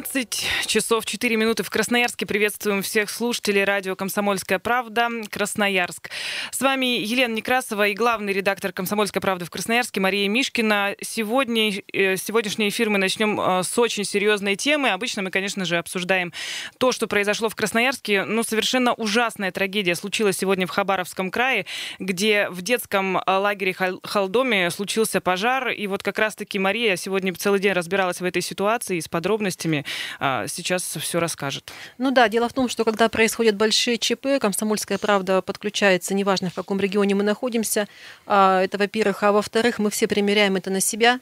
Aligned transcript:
12 0.00 0.46
часов 0.66 1.04
4 1.04 1.36
минуты 1.36 1.62
в 1.62 1.68
Красноярске. 1.68 2.24
Приветствуем 2.24 2.80
всех 2.80 3.10
слушателей 3.10 3.64
радио 3.64 3.96
«Комсомольская 3.96 4.58
правда» 4.58 5.10
Красноярск. 5.30 6.08
С 6.50 6.62
вами 6.62 6.86
Елена 7.04 7.34
Некрасова 7.34 7.88
и 7.88 7.94
главный 7.94 8.32
редактор 8.32 8.72
«Комсомольской 8.72 9.20
правды» 9.20 9.44
в 9.44 9.50
Красноярске 9.50 10.00
Мария 10.00 10.26
Мишкина. 10.26 10.96
Сегодня, 11.02 11.82
э, 11.92 12.16
сегодняшний 12.16 12.70
эфир 12.70 12.88
мы 12.88 12.96
начнем 12.96 13.38
э, 13.38 13.62
с 13.62 13.78
очень 13.78 14.04
серьезной 14.04 14.56
темы. 14.56 14.88
Обычно 14.88 15.20
мы, 15.20 15.30
конечно 15.30 15.66
же, 15.66 15.76
обсуждаем 15.76 16.32
то, 16.78 16.92
что 16.92 17.06
произошло 17.06 17.50
в 17.50 17.54
Красноярске. 17.54 18.24
Ну, 18.24 18.42
совершенно 18.42 18.94
ужасная 18.94 19.50
трагедия 19.50 19.94
случилась 19.96 20.38
сегодня 20.38 20.66
в 20.66 20.70
Хабаровском 20.70 21.30
крае, 21.30 21.66
где 21.98 22.48
в 22.48 22.62
детском 22.62 23.18
э, 23.18 23.22
лагере 23.26 23.76
Халдоме 24.02 24.70
случился 24.70 25.20
пожар. 25.20 25.68
И 25.68 25.86
вот 25.86 26.02
как 26.02 26.18
раз-таки 26.18 26.58
Мария 26.58 26.96
сегодня 26.96 27.34
целый 27.34 27.60
день 27.60 27.72
разбиралась 27.72 28.22
в 28.22 28.24
этой 28.24 28.40
ситуации 28.40 28.98
с 28.98 29.06
подробностями. 29.06 29.84
А, 30.18 30.46
сейчас 30.48 30.82
все 30.82 31.20
расскажет. 31.20 31.72
Ну 31.98 32.10
да, 32.10 32.28
дело 32.28 32.48
в 32.48 32.52
том, 32.52 32.68
что 32.68 32.84
когда 32.84 33.08
происходят 33.08 33.56
большие 33.56 33.98
ЧП, 33.98 34.40
комсомольская 34.40 34.98
правда 34.98 35.42
подключается, 35.42 36.14
неважно 36.14 36.50
в 36.50 36.54
каком 36.54 36.80
регионе 36.80 37.14
мы 37.14 37.22
находимся. 37.22 37.88
А, 38.26 38.62
это, 38.62 38.78
во-первых. 38.78 39.22
А 39.22 39.32
во-вторых, 39.32 39.78
мы 39.78 39.90
все 39.90 40.06
примеряем 40.06 40.56
это 40.56 40.70
на 40.70 40.80
себя. 40.80 41.20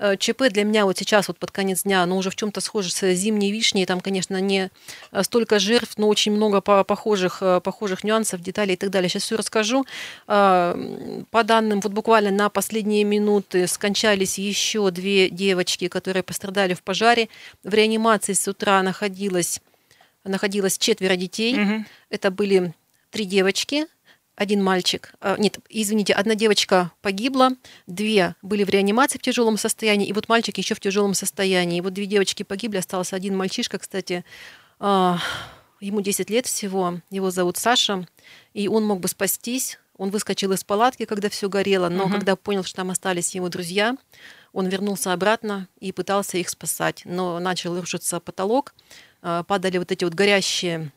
Э, 0.00 0.16
ЧП 0.16 0.48
для 0.48 0.64
меня 0.64 0.86
вот 0.86 0.96
сейчас, 0.96 1.28
вот 1.28 1.38
под 1.38 1.50
конец 1.50 1.82
дня, 1.82 2.02
оно 2.02 2.16
уже 2.16 2.30
в 2.30 2.36
чем-то 2.36 2.62
схоже 2.62 2.90
с 2.90 3.12
зимней 3.12 3.52
вишней. 3.52 3.84
Там, 3.84 4.00
конечно, 4.00 4.40
не 4.40 4.70
э, 5.12 5.22
столько 5.22 5.58
жертв, 5.58 5.98
но 5.98 6.08
очень 6.08 6.32
много 6.32 6.62
похожих, 6.62 7.42
э, 7.42 7.60
похожих 7.60 8.02
нюансов, 8.02 8.40
деталей 8.40 8.74
и 8.74 8.76
так 8.76 8.88
далее. 8.88 9.10
Сейчас 9.10 9.24
все 9.24 9.36
расскажу. 9.36 9.84
По 10.26 11.42
данным, 11.44 11.80
вот 11.80 11.92
буквально 11.92 12.30
на 12.30 12.48
последние 12.48 13.04
минуты 13.04 13.66
скончались 13.66 14.38
еще 14.38 14.90
две 14.90 15.28
девочки, 15.28 15.88
которые 15.88 16.22
пострадали 16.22 16.72
в 16.72 16.82
пожаре. 16.82 17.28
В 17.62 17.74
реанимации 17.74 18.32
с 18.32 18.48
утра 18.48 18.82
находилось, 18.82 19.60
находилось 20.24 20.78
четверо 20.78 21.16
детей. 21.16 21.60
Угу. 21.60 21.84
Это 22.08 22.30
были 22.30 22.72
три 23.10 23.26
девочки– 23.26 23.86
один 24.40 24.64
мальчик, 24.64 25.12
э, 25.20 25.36
нет, 25.38 25.58
извините, 25.68 26.14
одна 26.14 26.34
девочка 26.34 26.92
погибла, 27.02 27.50
две 27.86 28.36
были 28.40 28.64
в 28.64 28.70
реанимации 28.70 29.18
в 29.18 29.20
тяжелом 29.20 29.58
состоянии, 29.58 30.08
и 30.08 30.14
вот 30.14 30.30
мальчик 30.30 30.56
еще 30.56 30.74
в 30.74 30.80
тяжелом 30.80 31.12
состоянии. 31.12 31.76
И 31.76 31.80
вот 31.82 31.92
две 31.92 32.06
девочки 32.06 32.42
погибли, 32.42 32.78
остался 32.78 33.16
один 33.16 33.36
мальчишка, 33.36 33.78
кстати, 33.78 34.24
э, 34.80 35.14
ему 35.80 36.00
10 36.00 36.30
лет 36.30 36.46
всего, 36.46 37.02
его 37.10 37.30
зовут 37.30 37.58
Саша, 37.58 38.08
и 38.54 38.66
он 38.66 38.86
мог 38.86 39.00
бы 39.00 39.08
спастись. 39.08 39.78
Он 39.98 40.08
выскочил 40.08 40.52
из 40.52 40.64
палатки, 40.64 41.04
когда 41.04 41.28
все 41.28 41.50
горело, 41.50 41.90
но 41.90 42.04
угу. 42.04 42.12
когда 42.14 42.34
понял, 42.34 42.64
что 42.64 42.76
там 42.76 42.90
остались 42.90 43.34
его 43.34 43.50
друзья, 43.50 43.94
он 44.54 44.68
вернулся 44.68 45.12
обратно 45.12 45.68
и 45.80 45.92
пытался 45.92 46.38
их 46.38 46.48
спасать. 46.48 47.02
Но 47.04 47.38
начал 47.40 47.78
рушиться 47.78 48.20
потолок, 48.20 48.74
э, 49.20 49.44
падали 49.46 49.76
вот 49.76 49.92
эти 49.92 50.04
вот 50.04 50.14
горящие, 50.14 50.92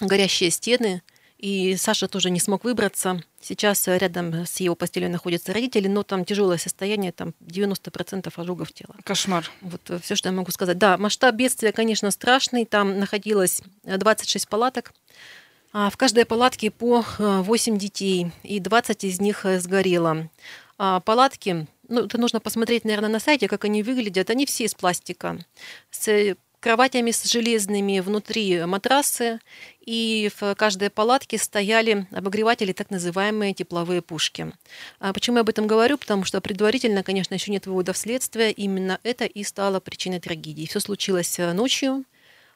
горящие 0.00 0.48
стены, 0.48 1.02
и 1.38 1.76
Саша 1.76 2.08
тоже 2.08 2.30
не 2.30 2.40
смог 2.40 2.64
выбраться. 2.64 3.22
Сейчас 3.40 3.86
рядом 3.86 4.44
с 4.44 4.58
его 4.58 4.74
постелью 4.74 5.08
находятся 5.08 5.52
родители, 5.52 5.86
но 5.86 6.02
там 6.02 6.24
тяжелое 6.24 6.58
состояние, 6.58 7.12
там 7.12 7.32
90% 7.40 8.32
ожогов 8.34 8.72
тела. 8.72 8.96
Кошмар. 9.04 9.48
Вот 9.60 9.80
э, 9.88 10.00
все, 10.02 10.16
что 10.16 10.28
я 10.28 10.32
могу 10.32 10.50
сказать. 10.50 10.78
Да, 10.78 10.98
масштаб 10.98 11.36
бедствия, 11.36 11.70
конечно, 11.70 12.10
страшный. 12.10 12.64
Там 12.64 12.98
находилось 12.98 13.62
26 13.84 14.48
палаток. 14.48 14.92
А 15.72 15.90
в 15.90 15.96
каждой 15.96 16.24
палатке 16.24 16.72
по 16.72 17.04
8 17.18 17.74
э, 17.74 17.78
детей, 17.78 18.32
и 18.42 18.58
20 18.58 19.04
из 19.04 19.20
них 19.20 19.46
э, 19.46 19.60
сгорело. 19.60 20.28
А 20.76 20.98
палатки, 21.00 21.68
ну, 21.88 22.04
это 22.06 22.18
нужно 22.18 22.40
посмотреть, 22.40 22.84
наверное, 22.84 23.10
на 23.10 23.20
сайте, 23.20 23.46
как 23.46 23.64
они 23.64 23.84
выглядят. 23.84 24.30
Они 24.30 24.44
все 24.44 24.64
из 24.64 24.74
пластика, 24.74 25.38
с 25.90 26.34
кроватями 26.60 27.10
с 27.10 27.24
железными, 27.24 28.00
внутри 28.00 28.64
матрасы, 28.64 29.40
и 29.80 30.30
в 30.38 30.54
каждой 30.54 30.90
палатке 30.90 31.38
стояли 31.38 32.06
обогреватели, 32.10 32.72
так 32.72 32.90
называемые 32.90 33.54
тепловые 33.54 34.02
пушки. 34.02 34.52
А 35.00 35.12
почему 35.12 35.36
я 35.36 35.40
об 35.42 35.48
этом 35.48 35.66
говорю? 35.66 35.96
Потому 35.98 36.24
что 36.24 36.40
предварительно, 36.40 37.02
конечно, 37.02 37.34
еще 37.34 37.50
нет 37.50 37.66
выводов 37.66 37.96
следствия. 37.96 38.50
Именно 38.50 38.98
это 39.02 39.24
и 39.24 39.42
стало 39.44 39.80
причиной 39.80 40.20
трагедии. 40.20 40.66
Все 40.66 40.80
случилось 40.80 41.38
э, 41.38 41.52
ночью, 41.52 42.04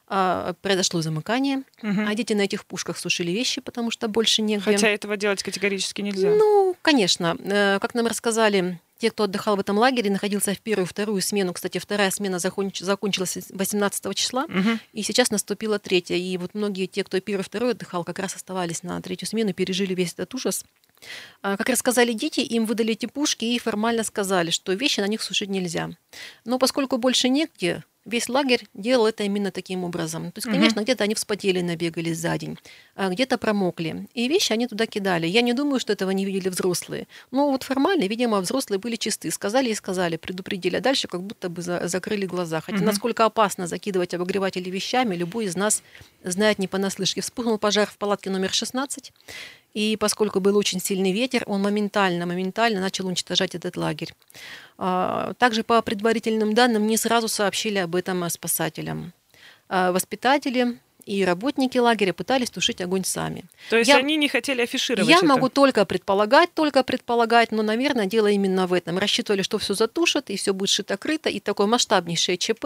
а, 0.07 0.53
произошло 0.61 1.01
замыкание, 1.01 1.63
угу. 1.81 2.01
а 2.07 2.13
дети 2.13 2.33
на 2.33 2.41
этих 2.41 2.65
пушках 2.65 2.97
сушили 2.97 3.31
вещи, 3.31 3.61
потому 3.61 3.89
что 3.89 4.07
больше 4.07 4.41
негде. 4.41 4.65
Хотя 4.65 4.89
этого 4.89 5.17
делать 5.17 5.41
категорически 5.41 6.01
нельзя. 6.01 6.29
Ну, 6.29 6.75
конечно. 6.81 7.35
Э, 7.39 7.79
как 7.79 7.95
нам 7.95 8.05
рассказали 8.07 8.79
те, 9.03 9.11
кто 9.11 9.25
отдыхал 9.25 9.57
в 9.57 9.59
этом 9.59 9.77
лагере, 9.77 10.09
находился 10.09 10.53
в 10.53 10.61
первую 10.61 10.85
и 10.85 10.89
вторую 10.89 11.21
смену. 11.21 11.51
Кстати, 11.51 11.77
вторая 11.77 12.09
смена 12.09 12.39
закончилась 12.39 13.37
18 13.49 14.15
числа, 14.15 14.45
угу. 14.45 14.79
и 14.93 15.03
сейчас 15.03 15.29
наступила 15.29 15.77
третья. 15.77 16.15
И 16.15 16.37
вот 16.37 16.53
многие 16.53 16.85
те, 16.85 17.03
кто 17.03 17.19
первый 17.19 17.41
и 17.41 17.43
второй 17.43 17.71
отдыхал, 17.71 18.05
как 18.05 18.19
раз 18.19 18.33
оставались 18.33 18.81
на 18.81 19.01
третью 19.01 19.27
смену, 19.27 19.53
пережили 19.53 19.93
весь 19.93 20.13
этот 20.13 20.33
ужас. 20.35 20.63
А, 21.41 21.57
как 21.57 21.67
рассказали 21.67 22.13
дети, 22.13 22.39
им 22.39 22.65
выдали 22.65 22.93
эти 22.93 23.07
пушки 23.07 23.43
и 23.43 23.59
формально 23.59 24.05
сказали, 24.05 24.51
что 24.51 24.71
вещи 24.71 25.01
на 25.01 25.07
них 25.07 25.21
сушить 25.21 25.49
нельзя. 25.49 25.89
Но 26.45 26.57
поскольку 26.57 26.97
больше 26.97 27.27
негде, 27.27 27.83
Весь 28.05 28.27
лагерь 28.27 28.67
делал 28.73 29.07
это 29.07 29.23
именно 29.23 29.51
таким 29.51 29.85
образом. 29.85 30.31
То 30.31 30.39
есть, 30.39 30.47
конечно, 30.47 30.81
угу. 30.81 30.83
где-то 30.83 31.05
они 31.05 31.15
вспотели, 31.15 31.61
набегали 31.61 32.11
за 32.11 32.37
день, 32.37 32.57
а 32.95 33.09
где-то 33.09 33.37
промокли. 33.37 34.07
И 34.13 34.27
вещи 34.27 34.51
они 34.51 34.67
туда 34.67 34.87
кидали. 34.87 35.25
Я 35.25 35.41
не 35.41 35.53
думаю, 35.53 35.79
что 35.79 35.93
этого 35.93 36.11
не 36.11 36.25
видели 36.25 36.49
взрослые. 36.49 37.07
Но 37.31 37.49
вот 37.49 37.63
формально, 37.63 38.03
видимо, 38.03 38.41
взрослые 38.41 38.79
были 38.79 38.97
чисты. 38.97 39.31
Сказали 39.31 39.69
и 39.69 39.75
сказали, 39.75 40.17
предупредили. 40.17 40.75
А 40.75 40.81
дальше 40.81 41.07
как 41.07 41.23
будто 41.23 41.47
бы 41.47 41.61
за 41.61 41.87
закрыли 41.87 42.25
глаза. 42.25 42.59
Хотя 42.59 42.77
угу. 42.77 42.85
насколько 42.85 43.23
опасно 43.23 43.67
закидывать 43.67 44.13
обогреватели 44.13 44.69
вещами, 44.69 45.15
любой 45.15 45.45
из 45.45 45.55
нас 45.55 45.81
знает 46.23 46.59
не 46.59 46.67
понаслышке. 46.67 47.21
Вспыхнул 47.21 47.57
пожар 47.57 47.87
в 47.87 47.97
палатке 47.97 48.29
номер 48.29 48.51
16. 48.51 49.13
И 49.73 49.97
поскольку 49.97 50.39
был 50.39 50.55
очень 50.55 50.79
сильный 50.79 51.11
ветер, 51.11 51.43
он 51.47 51.61
моментально, 51.61 52.25
моментально 52.25 52.79
начал 52.79 53.07
уничтожать 53.07 53.55
этот 53.55 53.75
лагерь. 53.75 54.13
А, 54.77 55.33
также 55.39 55.63
по 55.63 55.81
предварительным 55.81 56.53
данным 56.53 56.85
не 56.85 56.97
сразу 56.97 57.27
сообщили 57.27 57.79
об 57.79 57.92
этом 57.95 58.29
спасателям. 58.29 59.13
А, 59.69 59.91
воспитатели 59.91 60.79
и 61.05 61.23
работники 61.25 61.77
лагеря 61.77 62.13
пытались 62.13 62.49
тушить 62.49 62.81
огонь 62.81 63.05
сами. 63.05 63.45
То 63.69 63.77
есть 63.77 63.89
я, 63.89 63.97
они 63.97 64.15
не 64.15 64.27
хотели 64.27 64.61
афишировать 64.61 65.09
Я 65.09 65.17
это? 65.17 65.25
могу 65.25 65.49
только 65.49 65.85
предполагать, 65.85 66.53
только 66.53 66.83
предполагать, 66.83 67.51
но, 67.51 67.61
наверное, 67.61 68.05
дело 68.05 68.27
именно 68.27 68.67
в 68.67 68.73
этом. 68.73 68.97
Рассчитывали, 68.97 69.41
что 69.41 69.57
все 69.57 69.73
затушат, 69.73 70.29
и 70.29 70.37
все 70.37 70.53
будет 70.53 70.69
шито-крыто, 70.69 71.29
и 71.29 71.39
такое 71.39 71.67
масштабнейшее 71.67 72.37
ЧП, 72.37 72.65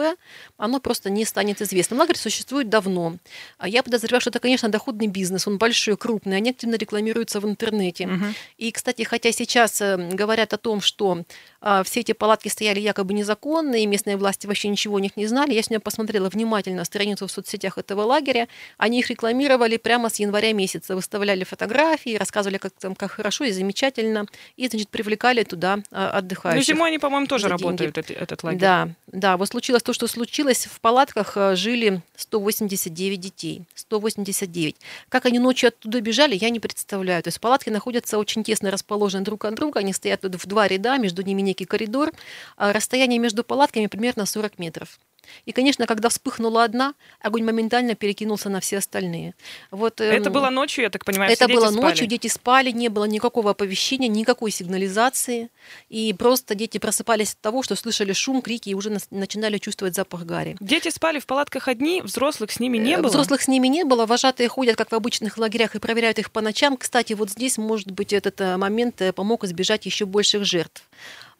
оно 0.56 0.80
просто 0.80 1.10
не 1.10 1.24
станет 1.24 1.60
известным. 1.62 1.98
Лагерь 1.98 2.16
существует 2.16 2.68
давно. 2.68 3.16
А 3.58 3.68
я 3.68 3.82
подозреваю, 3.82 4.20
что 4.20 4.30
это, 4.30 4.40
конечно, 4.40 4.68
доходный 4.68 5.06
бизнес, 5.06 5.46
он 5.46 5.58
большой, 5.58 5.96
крупный, 5.96 6.36
они 6.36 6.50
активно 6.50 6.76
рекламируются 6.76 7.40
в 7.40 7.44
интернете. 7.44 8.06
Угу. 8.06 8.24
И, 8.58 8.72
кстати, 8.72 9.02
хотя 9.02 9.32
сейчас 9.32 9.80
э, 9.80 9.96
говорят 9.96 10.52
о 10.52 10.58
том, 10.58 10.80
что 10.80 11.24
а, 11.60 11.82
все 11.82 12.00
эти 12.00 12.12
палатки 12.12 12.48
стояли 12.48 12.80
якобы 12.80 13.14
незаконно, 13.14 13.74
и 13.74 13.86
местные 13.86 14.16
власти 14.16 14.46
вообще 14.46 14.68
ничего 14.68 14.96
о 14.96 15.00
них 15.00 15.16
не 15.16 15.26
знали, 15.26 15.54
я 15.54 15.62
сегодня 15.62 15.80
посмотрела 15.80 16.28
внимательно 16.28 16.84
страницу 16.84 17.26
в 17.26 17.32
соцсетях 17.32 17.78
этого 17.78 18.02
лагеря, 18.02 18.27
лагеря. 18.28 18.48
Они 18.76 19.00
их 19.00 19.10
рекламировали 19.10 19.76
прямо 19.76 20.08
с 20.08 20.16
января 20.16 20.52
месяца, 20.52 20.94
выставляли 20.94 21.44
фотографии, 21.44 22.16
рассказывали, 22.16 22.58
как 22.58 22.72
там 22.78 22.94
как 22.94 23.12
хорошо 23.12 23.44
и 23.44 23.52
замечательно, 23.52 24.26
и, 24.56 24.68
значит, 24.68 24.88
привлекали 24.88 25.42
туда 25.42 25.78
а, 25.90 26.10
отдыхающих. 26.10 26.68
Ну, 26.68 26.74
зимой 26.74 26.88
они, 26.88 26.98
по-моему, 26.98 27.26
тоже 27.26 27.48
работают, 27.48 27.98
этот, 27.98 28.16
этот 28.16 28.42
лагерь. 28.42 28.60
Да, 28.60 28.88
да. 29.06 29.36
Вот 29.36 29.48
случилось 29.48 29.82
то, 29.82 29.92
что 29.92 30.06
случилось. 30.06 30.66
В 30.66 30.80
палатках 30.80 31.36
а, 31.36 31.56
жили 31.56 32.02
189 32.16 33.20
детей. 33.20 33.62
189. 33.74 34.76
Как 35.08 35.26
они 35.26 35.38
ночью 35.38 35.68
оттуда 35.68 36.00
бежали, 36.00 36.36
я 36.36 36.50
не 36.50 36.60
представляю. 36.60 37.22
То 37.22 37.28
есть 37.28 37.40
палатки 37.40 37.70
находятся 37.70 38.18
очень 38.18 38.44
тесно 38.44 38.70
расположены 38.70 39.24
друг 39.24 39.44
от 39.44 39.54
друга, 39.54 39.80
они 39.80 39.92
стоят 39.92 40.20
тут 40.20 40.34
в 40.36 40.46
два 40.46 40.68
ряда, 40.68 40.98
между 40.98 41.22
ними 41.22 41.42
некий 41.42 41.64
коридор. 41.64 42.12
А 42.56 42.72
расстояние 42.72 43.18
между 43.18 43.44
палатками 43.44 43.86
примерно 43.86 44.26
40 44.26 44.58
метров. 44.58 44.98
И, 45.46 45.52
конечно, 45.52 45.86
когда 45.86 46.08
вспыхнула 46.08 46.64
одна, 46.64 46.94
огонь 47.20 47.44
моментально 47.44 47.94
перекинулся 47.94 48.48
на 48.48 48.60
все 48.60 48.78
остальные. 48.78 49.34
Вот, 49.70 50.00
эм, 50.00 50.14
это 50.14 50.30
было 50.30 50.50
ночью, 50.50 50.84
я 50.84 50.90
так 50.90 51.04
понимаю, 51.04 51.32
Это 51.32 51.48
было 51.48 51.70
спали. 51.70 51.80
ночью, 51.80 52.06
дети 52.06 52.28
спали, 52.28 52.70
не 52.70 52.88
было 52.88 53.04
никакого 53.04 53.50
оповещения, 53.50 54.08
никакой 54.08 54.50
сигнализации. 54.50 55.50
И 55.88 56.12
просто 56.12 56.54
дети 56.54 56.78
просыпались 56.78 57.32
от 57.32 57.40
того, 57.40 57.62
что 57.62 57.76
слышали 57.76 58.12
шум, 58.12 58.42
крики 58.42 58.70
и 58.70 58.74
уже 58.74 58.96
начинали 59.10 59.58
чувствовать 59.58 59.94
запах 59.94 60.24
гари. 60.24 60.56
Дети 60.60 60.90
спали 60.90 61.18
в 61.18 61.26
палатках 61.26 61.68
одни, 61.68 62.00
взрослых 62.02 62.50
с 62.52 62.60
ними 62.60 62.78
не 62.78 62.94
э, 62.94 62.98
было? 62.98 63.08
Взрослых 63.08 63.42
с 63.42 63.48
ними 63.48 63.68
не 63.68 63.84
было. 63.84 64.06
Вожатые 64.06 64.48
ходят, 64.48 64.76
как 64.76 64.90
в 64.90 64.94
обычных 64.94 65.38
лагерях, 65.38 65.74
и 65.74 65.78
проверяют 65.78 66.18
их 66.18 66.30
по 66.30 66.40
ночам. 66.40 66.76
Кстати, 66.76 67.12
вот 67.12 67.30
здесь, 67.30 67.58
может 67.58 67.90
быть, 67.90 68.12
этот 68.12 68.40
э, 68.40 68.56
момент 68.56 69.00
э, 69.00 69.12
помог 69.12 69.44
избежать 69.44 69.86
еще 69.86 70.06
больших 70.06 70.44
жертв. 70.44 70.82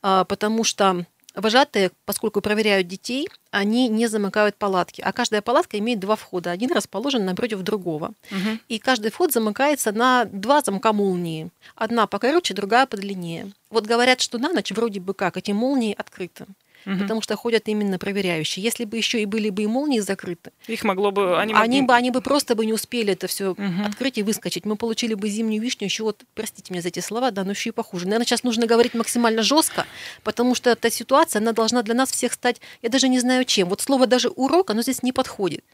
А, 0.02 0.24
потому 0.24 0.64
что 0.64 1.04
Вожатые, 1.38 1.92
поскольку 2.04 2.40
проверяют 2.40 2.88
детей, 2.88 3.28
они 3.52 3.88
не 3.88 4.08
замыкают 4.08 4.56
палатки. 4.56 5.00
А 5.00 5.12
каждая 5.12 5.40
палатка 5.40 5.78
имеет 5.78 6.00
два 6.00 6.16
входа. 6.16 6.50
Один 6.50 6.72
расположен 6.72 7.24
напротив 7.24 7.60
другого. 7.60 8.12
Угу. 8.32 8.58
И 8.68 8.78
каждый 8.80 9.12
вход 9.12 9.32
замыкается 9.32 9.92
на 9.92 10.24
два 10.24 10.62
замка 10.62 10.92
молнии. 10.92 11.50
Одна 11.76 12.08
покороче, 12.08 12.54
другая 12.54 12.86
подлиннее. 12.86 13.52
Вот 13.70 13.86
говорят, 13.86 14.20
что 14.20 14.38
на 14.38 14.52
ночь 14.52 14.72
вроде 14.72 14.98
бы 14.98 15.14
как 15.14 15.36
эти 15.36 15.52
молнии 15.52 15.94
открыты. 15.96 16.46
Угу. 16.88 16.98
потому 16.98 17.22
что 17.22 17.36
ходят 17.36 17.68
именно 17.68 17.98
проверяющие. 17.98 18.62
Если 18.62 18.84
бы 18.84 18.96
еще 18.96 19.20
и 19.22 19.26
были 19.26 19.50
бы 19.50 19.62
и 19.62 19.66
молнии 19.66 20.00
закрыты, 20.00 20.52
их 20.66 20.84
могло 20.84 21.10
бы, 21.10 21.38
они, 21.38 21.54
они 21.54 21.82
бы, 21.82 21.94
они 21.94 22.10
бы 22.10 22.20
просто 22.20 22.54
бы 22.54 22.64
не 22.66 22.72
успели 22.72 23.12
это 23.12 23.26
все 23.26 23.50
угу. 23.50 23.62
открыть 23.84 24.18
и 24.18 24.22
выскочить. 24.22 24.64
Мы 24.64 24.76
получили 24.76 25.14
бы 25.14 25.28
зимнюю 25.28 25.62
вишню 25.62 25.86
еще 25.86 26.02
вот, 26.04 26.22
простите 26.34 26.72
меня 26.72 26.82
за 26.82 26.88
эти 26.88 27.00
слова, 27.00 27.30
да, 27.30 27.44
но 27.44 27.50
еще 27.50 27.70
и 27.70 27.72
похуже. 27.72 28.06
Наверное, 28.06 28.26
сейчас 28.26 28.42
нужно 28.42 28.66
говорить 28.66 28.94
максимально 28.94 29.42
жестко, 29.42 29.86
потому 30.24 30.54
что 30.54 30.70
эта 30.70 30.90
ситуация, 30.90 31.40
она 31.40 31.52
должна 31.52 31.82
для 31.82 31.94
нас 31.94 32.10
всех 32.10 32.32
стать, 32.32 32.60
я 32.82 32.88
даже 32.88 33.08
не 33.08 33.20
знаю 33.20 33.44
чем. 33.44 33.68
Вот 33.68 33.80
слово 33.80 34.06
даже 34.06 34.28
урок, 34.28 34.70
оно 34.70 34.82
здесь 34.82 35.02
не 35.02 35.12
подходит. 35.12 35.64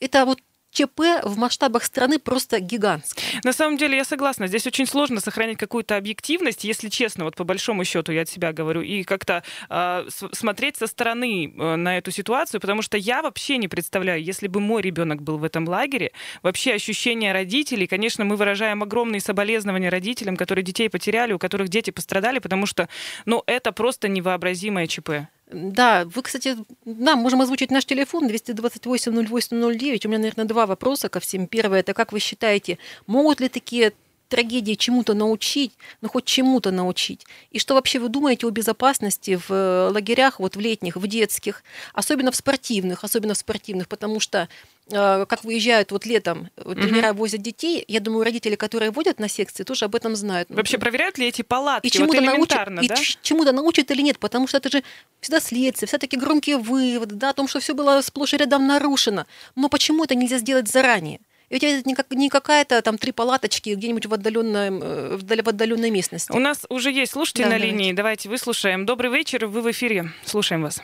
Это 0.00 0.26
вот 0.26 0.40
ЧП 0.76 1.22
в 1.22 1.38
масштабах 1.38 1.84
страны 1.84 2.18
просто 2.18 2.60
гигантское. 2.60 3.24
На 3.44 3.54
самом 3.54 3.78
деле 3.78 3.96
я 3.96 4.04
согласна. 4.04 4.46
Здесь 4.46 4.66
очень 4.66 4.86
сложно 4.86 5.20
сохранить 5.20 5.56
какую-то 5.56 5.96
объективность, 5.96 6.64
если 6.64 6.90
честно, 6.90 7.24
вот 7.24 7.34
по 7.34 7.44
большому 7.44 7.84
счету 7.84 8.12
я 8.12 8.22
от 8.22 8.28
себя 8.28 8.52
говорю, 8.52 8.82
и 8.82 9.02
как-то 9.02 9.42
э, 9.70 10.06
смотреть 10.32 10.76
со 10.76 10.86
стороны 10.86 11.46
э, 11.46 11.76
на 11.76 11.96
эту 11.96 12.10
ситуацию, 12.10 12.60
потому 12.60 12.82
что 12.82 12.98
я 12.98 13.22
вообще 13.22 13.56
не 13.56 13.68
представляю, 13.68 14.22
если 14.22 14.48
бы 14.48 14.60
мой 14.60 14.82
ребенок 14.82 15.22
был 15.22 15.38
в 15.38 15.44
этом 15.44 15.66
лагере, 15.66 16.12
вообще 16.42 16.74
ощущения 16.74 17.32
родителей, 17.32 17.86
конечно, 17.86 18.26
мы 18.26 18.36
выражаем 18.36 18.82
огромные 18.82 19.20
соболезнования 19.20 19.88
родителям, 19.88 20.36
которые 20.36 20.62
детей 20.62 20.90
потеряли, 20.90 21.32
у 21.32 21.38
которых 21.38 21.68
дети 21.68 21.90
пострадали, 21.90 22.38
потому 22.38 22.66
что, 22.66 22.90
ну, 23.24 23.42
это 23.46 23.72
просто 23.72 24.08
невообразимое 24.08 24.86
ЧП. 24.86 25.28
Да, 25.52 26.04
вы, 26.06 26.22
кстати, 26.22 26.56
да, 26.84 27.14
можем 27.14 27.40
озвучить 27.40 27.70
наш 27.70 27.84
телефон 27.84 28.28
228-08-09. 28.28 30.06
У 30.06 30.08
меня, 30.08 30.18
наверное, 30.18 30.44
два 30.44 30.66
вопроса 30.66 31.08
ко 31.08 31.20
всем. 31.20 31.46
Первое, 31.46 31.80
это 31.80 31.94
как 31.94 32.12
вы 32.12 32.18
считаете, 32.18 32.78
могут 33.06 33.40
ли 33.40 33.48
такие 33.48 33.92
трагедии 34.28 34.74
чему-то 34.74 35.14
научить, 35.14 35.72
ну 36.00 36.08
хоть 36.08 36.24
чему-то 36.24 36.70
научить. 36.70 37.26
И 37.50 37.58
что 37.58 37.74
вообще 37.74 37.98
вы 37.98 38.08
думаете 38.08 38.46
о 38.46 38.50
безопасности 38.50 39.36
в 39.36 39.50
э, 39.50 39.90
лагерях, 39.92 40.40
вот 40.40 40.56
в 40.56 40.60
летних, 40.60 40.96
в 40.96 41.06
детских, 41.06 41.62
особенно 41.92 42.30
в 42.30 42.36
спортивных, 42.36 43.04
особенно 43.04 43.34
в 43.34 43.38
спортивных, 43.38 43.88
потому 43.88 44.20
что 44.20 44.48
э, 44.90 45.26
как 45.26 45.44
выезжают 45.44 45.92
вот 45.92 46.06
летом, 46.06 46.50
вот, 46.56 46.80
тренера 46.80 47.10
угу. 47.10 47.18
возят 47.18 47.42
детей, 47.42 47.84
я 47.88 48.00
думаю, 48.00 48.24
родители, 48.24 48.56
которые 48.56 48.90
водят 48.90 49.18
на 49.18 49.28
секции, 49.28 49.62
тоже 49.64 49.84
об 49.84 49.94
этом 49.94 50.16
знают. 50.16 50.48
Вообще 50.50 50.78
проверяют 50.78 51.18
ли 51.18 51.26
эти 51.26 51.42
палатки? 51.42 51.86
И 51.86 51.90
чему-то 51.90 52.20
вот 52.20 52.26
научат, 52.26 52.74
да? 52.74 52.82
и 52.82 52.88
чему-то 53.22 53.52
научат 53.52 53.90
или 53.90 54.02
нет, 54.02 54.18
потому 54.18 54.46
что 54.46 54.58
это 54.58 54.70
же 54.70 54.82
всегда 55.20 55.40
следствие, 55.40 55.86
всегда 55.86 55.98
такие 55.98 56.18
громкие 56.18 56.58
выводы, 56.58 57.14
да, 57.14 57.30
о 57.30 57.32
том, 57.32 57.48
что 57.48 57.60
все 57.60 57.74
было 57.74 58.00
сплошь 58.00 58.34
и 58.34 58.36
рядом 58.36 58.66
нарушено. 58.66 59.26
Но 59.54 59.68
почему 59.68 60.04
это 60.04 60.14
нельзя 60.14 60.38
сделать 60.38 60.68
заранее? 60.68 61.20
Ведь 61.48 61.62
это 61.62 61.88
не, 61.88 61.94
как, 61.94 62.10
не 62.10 62.28
какая-то 62.28 62.82
там 62.82 62.98
три 62.98 63.12
палаточки 63.12 63.70
где-нибудь 63.70 64.06
в, 64.06 64.14
отдаленной, 64.14 64.68
э, 64.68 65.16
в 65.16 65.48
отдаленной 65.48 65.90
местности. 65.90 66.32
У 66.32 66.40
нас 66.40 66.66
уже 66.68 66.90
есть 66.90 67.12
слушатель 67.12 67.44
да, 67.44 67.50
на 67.50 67.56
давайте. 67.56 67.76
линии. 67.76 67.92
Давайте 67.92 68.28
выслушаем. 68.28 68.84
Добрый 68.84 69.10
вечер, 69.10 69.46
вы 69.46 69.60
в 69.60 69.70
эфире. 69.70 70.06
Слушаем 70.24 70.62
вас. 70.62 70.82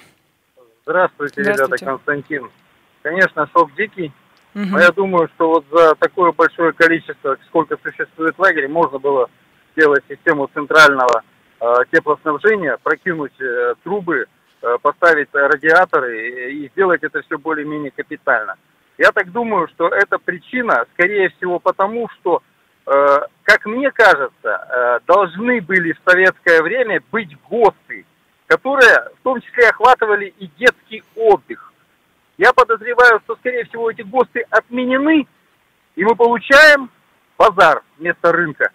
Здравствуйте, 0.84 1.42
Здравствуйте. 1.42 1.84
ребята, 1.84 1.84
Константин. 1.84 2.50
Конечно, 3.02 3.48
шок 3.52 3.74
дикий. 3.74 4.12
Угу. 4.54 4.64
Но 4.66 4.80
я 4.80 4.92
думаю, 4.92 5.28
что 5.34 5.48
вот 5.48 5.64
за 5.72 5.94
такое 5.96 6.32
большое 6.32 6.72
количество, 6.72 7.36
сколько 7.48 7.76
существует 7.82 8.38
лагерей, 8.38 8.68
можно 8.68 8.98
было 8.98 9.30
сделать 9.72 10.04
систему 10.08 10.48
центрального 10.52 11.22
э, 11.60 11.74
теплоснабжения, 11.90 12.78
прокинуть 12.82 13.40
э, 13.40 13.74
трубы, 13.82 14.26
э, 14.60 14.76
поставить 14.82 15.28
радиаторы 15.32 16.28
и, 16.28 16.64
и 16.64 16.68
сделать 16.70 17.02
это 17.02 17.22
все 17.22 17.38
более-менее 17.38 17.90
капитально. 17.90 18.56
Я 18.98 19.10
так 19.12 19.30
думаю, 19.32 19.68
что 19.68 19.88
эта 19.88 20.18
причина, 20.18 20.84
скорее 20.94 21.30
всего, 21.30 21.58
потому 21.58 22.08
что, 22.10 22.42
э, 22.86 23.18
как 23.42 23.66
мне 23.66 23.90
кажется, 23.90 24.32
э, 24.44 25.00
должны 25.06 25.60
были 25.60 25.92
в 25.92 26.00
советское 26.10 26.62
время 26.62 27.02
быть 27.10 27.36
ГОСТы, 27.48 28.04
которые 28.46 29.10
в 29.18 29.22
том 29.22 29.40
числе 29.40 29.68
охватывали 29.68 30.34
и 30.38 30.46
детский 30.58 31.02
отдых. 31.16 31.72
Я 32.38 32.52
подозреваю, 32.52 33.20
что, 33.24 33.36
скорее 33.36 33.64
всего, 33.64 33.90
эти 33.90 34.02
ГОСТы 34.02 34.44
отменены, 34.50 35.26
и 35.96 36.04
мы 36.04 36.14
получаем 36.14 36.90
базар 37.38 37.82
вместо 37.98 38.32
рынка. 38.32 38.70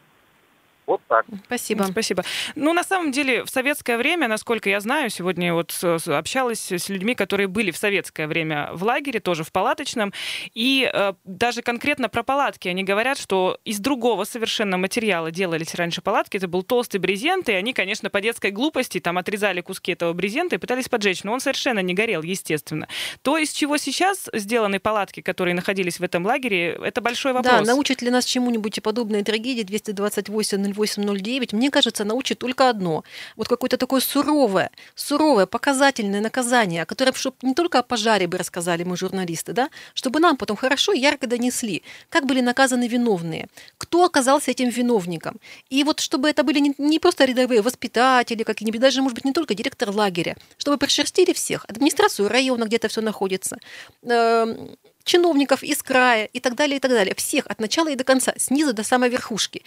Вот 0.88 1.02
так. 1.10 1.26
Спасибо. 1.46 1.84
Спасибо. 1.84 2.24
Ну, 2.56 2.74
на 2.74 2.84
самом 2.84 3.12
деле, 3.12 3.44
в 3.44 3.50
советское 3.50 3.98
время, 3.98 4.30
насколько 4.30 4.70
я 4.70 4.80
знаю, 4.80 5.10
сегодня 5.10 5.54
вот 5.54 5.74
общалась 5.84 6.72
с 6.72 6.88
людьми, 6.88 7.14
которые 7.14 7.48
были 7.48 7.72
в 7.72 7.78
советское 7.78 8.26
время 8.26 8.70
в 8.74 8.84
лагере, 8.84 9.20
тоже 9.20 9.44
в 9.44 9.52
палаточном, 9.52 10.14
и 10.54 10.90
э, 10.92 11.14
даже 11.26 11.62
конкретно 11.62 12.08
про 12.08 12.24
палатки 12.24 12.70
они 12.70 12.86
говорят, 12.86 13.18
что 13.18 13.60
из 13.66 13.80
другого 13.80 14.24
совершенно 14.24 14.78
материала 14.78 15.30
делались 15.30 15.76
раньше 15.76 16.02
палатки, 16.02 16.38
это 16.38 16.48
был 16.48 16.64
толстый 16.64 17.00
брезент, 17.00 17.50
и 17.50 17.52
они, 17.52 17.74
конечно, 17.74 18.10
по 18.10 18.22
детской 18.22 18.52
глупости 18.52 19.02
там 19.02 19.18
отрезали 19.18 19.60
куски 19.60 19.92
этого 19.92 20.14
брезента 20.14 20.56
и 20.56 20.58
пытались 20.58 20.88
поджечь, 20.88 21.26
но 21.26 21.34
он 21.34 21.42
совершенно 21.42 21.80
не 21.80 21.94
горел, 21.94 22.22
естественно. 22.22 22.88
То, 23.24 23.38
из 23.38 23.52
чего 23.52 23.76
сейчас 23.76 24.30
сделаны 24.32 24.80
палатки, 24.80 25.20
которые 25.20 25.54
находились 25.54 26.00
в 26.00 26.04
этом 26.04 26.26
лагере, 26.26 26.80
это 26.82 27.02
большой 27.02 27.34
вопрос. 27.34 27.54
Да, 27.54 27.62
научат 27.62 28.02
ли 28.02 28.10
нас 28.10 28.24
чему-нибудь 28.24 28.82
подобные 28.82 29.26
трагедии 29.26 29.64
228 29.64 30.77
0809, 30.78 31.54
мне 31.54 31.72
кажется, 31.72 32.04
научит 32.04 32.40
только 32.40 32.70
одно. 32.70 33.04
Вот 33.36 33.48
какое-то 33.48 33.78
такое 33.78 34.02
суровое, 34.02 34.72
суровое, 34.96 35.46
показательное 35.46 36.22
наказание, 36.22 36.86
которое, 36.86 37.14
чтобы 37.14 37.38
не 37.42 37.54
только 37.54 37.80
о 37.80 37.84
пожаре 37.84 38.28
бы 38.28 38.38
рассказали 38.38 38.84
мы, 38.84 38.98
журналисты, 38.98 39.54
да, 39.54 39.70
чтобы 39.94 40.20
нам 40.20 40.38
потом 40.38 40.58
хорошо 40.58 40.94
и 40.94 41.00
ярко 41.00 41.28
донесли, 41.28 41.84
как 42.10 42.26
были 42.26 42.42
наказаны 42.42 42.88
виновные, 42.88 43.48
кто 43.78 44.04
оказался 44.04 44.52
этим 44.52 44.70
виновником. 44.70 45.40
И 45.70 45.84
вот 45.84 46.00
чтобы 46.00 46.30
это 46.30 46.44
были 46.44 46.60
не, 46.60 46.74
не 46.78 47.00
просто 47.00 47.26
рядовые 47.26 47.62
воспитатели 47.62 48.44
какие-нибудь, 48.44 48.82
даже, 48.82 49.02
может 49.02 49.16
быть, 49.16 49.26
не 49.26 49.34
только 49.34 49.54
директор 49.54 49.90
лагеря, 49.90 50.36
чтобы 50.58 50.78
прошерстили 50.78 51.34
всех, 51.34 51.66
администрацию 51.68 52.30
района, 52.30 52.66
где-то 52.66 52.88
все 52.88 53.02
находится, 53.02 53.58
эм, 54.04 54.78
чиновников 55.08 55.64
из 55.64 55.82
края 55.82 56.26
и 56.26 56.40
так 56.40 56.56
далее, 56.56 56.78
и 56.78 56.80
так 56.80 56.92
далее. 56.92 57.16
Всех 57.16 57.48
от 57.48 57.60
начала 57.60 57.90
и 57.90 57.96
до 57.96 58.04
конца, 58.04 58.34
снизу 58.38 58.74
до 58.74 58.84
самой 58.84 59.10
верхушки 59.10 59.64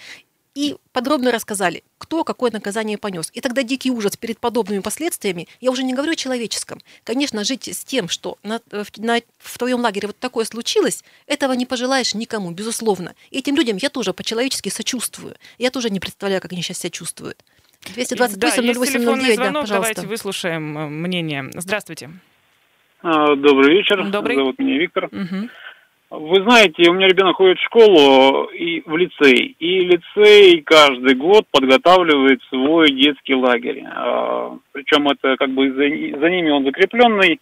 и 0.55 0.77
подробно 0.93 1.31
рассказали, 1.31 1.85
кто 1.99 2.25
какое 2.25 2.51
наказание 2.51 2.99
понес. 2.99 3.31
И 3.35 3.41
тогда 3.41 3.63
дикий 3.63 3.91
ужас 3.91 4.17
перед 4.17 4.39
подобными 4.39 4.81
последствиями, 4.81 5.47
я 5.61 5.71
уже 5.71 5.83
не 5.83 5.95
говорю 5.95 6.13
о 6.13 6.17
человеческом. 6.17 6.81
Конечно, 7.05 7.45
жить 7.45 7.69
с 7.69 7.85
тем, 7.85 8.09
что 8.09 8.39
на, 8.43 8.61
на, 8.97 9.21
в 9.39 9.59
твоем 9.59 9.81
лагере 9.81 10.09
вот 10.09 10.19
такое 10.19 10.45
случилось, 10.45 11.05
этого 11.27 11.53
не 11.53 11.67
пожелаешь 11.67 12.15
никому, 12.15 12.51
безусловно. 12.51 13.15
И 13.31 13.39
этим 13.39 13.57
людям 13.57 13.77
я 13.77 13.91
тоже 13.91 14.13
по-человечески 14.13 14.69
сочувствую. 14.69 15.37
Я 15.59 15.71
тоже 15.71 15.91
не 15.91 16.01
представляю, 16.01 16.41
как 16.41 16.53
они 16.53 16.63
сейчас 16.63 16.79
себя 16.79 16.91
чувствуют. 16.91 17.45
228 17.95 18.67
да, 18.67 18.79
08 18.79 19.35
звонок, 19.35 19.67
да, 19.67 19.75
давайте 19.75 20.07
выслушаем 20.07 20.77
э, 20.77 20.89
мнение. 20.89 21.51
Здравствуйте. 21.55 22.11
А, 23.03 23.35
добрый 23.35 23.75
вечер. 23.77 24.07
Добрый. 24.11 24.37
Зовут 24.37 24.59
меня 24.59 24.79
Виктор. 24.79 25.07
Угу. 25.07 25.49
Вы 26.11 26.43
знаете, 26.43 26.91
у 26.91 26.95
меня 26.95 27.07
ребенок 27.07 27.37
ходит 27.37 27.59
в 27.59 27.65
школу 27.65 28.47
и 28.47 28.83
в 28.85 28.97
лицей, 28.97 29.55
и 29.61 29.79
лицей 29.79 30.61
каждый 30.63 31.15
год 31.15 31.47
подготавливает 31.53 32.43
свой 32.49 32.91
детский 32.91 33.37
лагерь. 33.37 33.85
А, 33.87 34.57
причем 34.73 35.09
это 35.09 35.37
как 35.37 35.51
бы 35.51 35.71
за, 35.71 36.19
за 36.19 36.31
ними 36.31 36.51
он 36.51 36.65
закрепленный. 36.65 37.41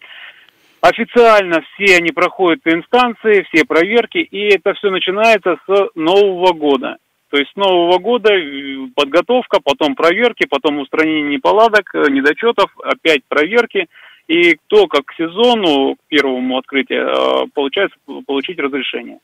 Официально 0.82 1.62
все 1.62 1.96
они 1.96 2.10
проходят 2.10 2.60
инстанции, 2.66 3.46
все 3.50 3.64
проверки, 3.64 4.18
и 4.18 4.54
это 4.54 4.74
все 4.74 4.90
начинается 4.90 5.56
с 5.66 5.88
Нового 5.94 6.52
года. 6.52 6.98
То 7.30 7.38
есть 7.38 7.50
с 7.52 7.56
Нового 7.56 7.98
года 7.98 8.30
подготовка, 8.94 9.60
потом 9.64 9.94
проверки, 9.94 10.46
потом 10.46 10.78
устранение 10.78 11.36
неполадок, 11.36 11.94
недочетов, 11.94 12.70
опять 12.84 13.22
проверки– 13.28 13.86
и 14.28 14.54
кто 14.54 14.86
как 14.86 15.06
к 15.06 15.14
сезону, 15.14 15.96
к 15.96 15.98
первому 16.08 16.58
открытию, 16.58 17.08
э, 17.08 17.46
получается 17.54 17.96
получить 18.26 18.58
разрешение. 18.58 19.18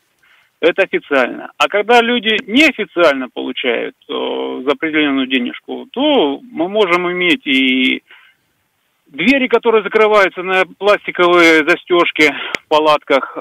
Это 0.61 0.83
официально. 0.83 1.53
А 1.59 1.69
когда 1.69 2.01
люди 2.01 2.37
неофициально 2.47 3.29
получают 3.29 3.95
э, 4.09 4.63
за 4.65 4.73
определенную 4.73 5.27
денежку, 5.27 5.87
то 5.93 6.41
мы 6.51 6.69
можем 6.69 7.13
иметь 7.13 7.47
и 7.47 8.03
двери, 9.07 9.47
которые 9.47 9.83
закрываются 9.83 10.43
на 10.43 10.65
пластиковые 10.79 11.69
застежки 11.69 12.35
в 12.63 12.69
палатках, 12.69 13.35
э, 13.37 13.41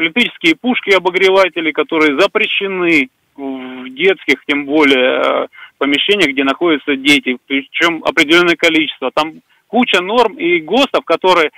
электрические 0.00 0.56
пушки, 0.56 0.90
обогреватели, 0.90 1.72
которые 1.72 2.20
запрещены 2.20 3.08
в 3.34 3.88
детских, 3.88 4.44
тем 4.46 4.66
более, 4.66 5.48
помещениях, 5.78 6.32
где 6.32 6.44
находятся 6.44 6.94
дети, 6.96 7.38
причем 7.46 8.04
определенное 8.04 8.56
количество. 8.56 9.10
Там 9.14 9.40
куча 9.70 10.02
норм 10.02 10.34
и 10.34 10.58
ГОСТов, 10.60 11.04
которые 11.04 11.50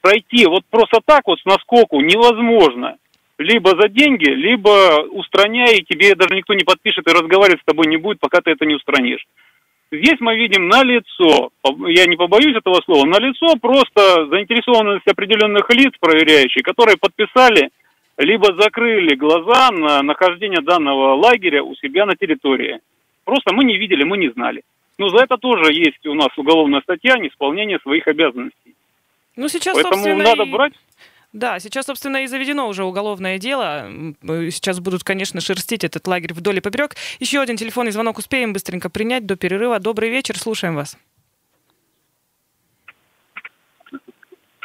пройти 0.00 0.46
вот 0.46 0.64
просто 0.68 0.98
так 1.04 1.22
вот 1.26 1.40
с 1.40 1.44
наскоку 1.44 2.00
невозможно. 2.00 2.96
Либо 3.38 3.70
за 3.80 3.88
деньги, 3.88 4.28
либо 4.28 5.02
устраняй, 5.10 5.76
и 5.76 5.84
тебе 5.84 6.14
даже 6.14 6.34
никто 6.34 6.54
не 6.54 6.64
подпишет 6.64 7.08
и 7.08 7.14
разговаривать 7.14 7.60
с 7.62 7.64
тобой 7.64 7.86
не 7.86 7.96
будет, 7.96 8.20
пока 8.20 8.40
ты 8.40 8.50
это 8.50 8.66
не 8.66 8.74
устранишь. 8.74 9.24
Здесь 9.90 10.18
мы 10.20 10.36
видим 10.36 10.68
на 10.68 10.82
лицо, 10.82 11.50
я 11.86 12.06
не 12.06 12.16
побоюсь 12.16 12.56
этого 12.56 12.80
слова, 12.84 13.04
на 13.06 13.18
лицо 13.18 13.56
просто 13.60 14.26
заинтересованность 14.26 15.06
определенных 15.06 15.68
лиц 15.70 15.92
проверяющих, 16.00 16.62
которые 16.62 16.96
подписали, 16.96 17.70
либо 18.16 18.54
закрыли 18.58 19.14
глаза 19.14 19.70
на 19.70 20.02
нахождение 20.02 20.62
данного 20.62 21.14
лагеря 21.14 21.62
у 21.62 21.74
себя 21.76 22.06
на 22.06 22.16
территории. 22.16 22.80
Просто 23.24 23.52
мы 23.54 23.64
не 23.64 23.76
видели, 23.76 24.04
мы 24.04 24.18
не 24.18 24.30
знали. 24.30 24.62
Но 24.98 25.08
за 25.08 25.24
это 25.24 25.36
тоже 25.36 25.72
есть 25.72 26.04
у 26.06 26.14
нас 26.14 26.28
уголовная 26.36 26.80
статья 26.82 27.16
неисполнение 27.18 27.78
своих 27.80 28.06
обязанностей. 28.06 28.74
Ну, 29.36 29.48
сейчас, 29.48 29.74
Поэтому 29.74 30.16
надо 30.16 30.44
брать 30.44 30.74
да, 31.32 31.58
сейчас, 31.60 31.86
собственно, 31.86 32.24
и 32.24 32.26
заведено 32.26 32.68
уже 32.68 32.84
уголовное 32.84 33.38
дело. 33.38 33.88
Сейчас 34.50 34.80
будут, 34.80 35.02
конечно, 35.02 35.40
шерстить 35.40 35.82
этот 35.82 36.06
лагерь 36.06 36.34
вдоль 36.34 36.58
и 36.58 36.60
поперек. 36.60 36.94
Еще 37.20 37.40
один 37.40 37.56
телефонный 37.56 37.90
звонок 37.90 38.18
успеем 38.18 38.52
быстренько 38.52 38.90
принять 38.90 39.24
до 39.24 39.36
перерыва. 39.36 39.78
Добрый 39.78 40.10
вечер, 40.10 40.38
слушаем 40.38 40.76
вас. 40.76 40.98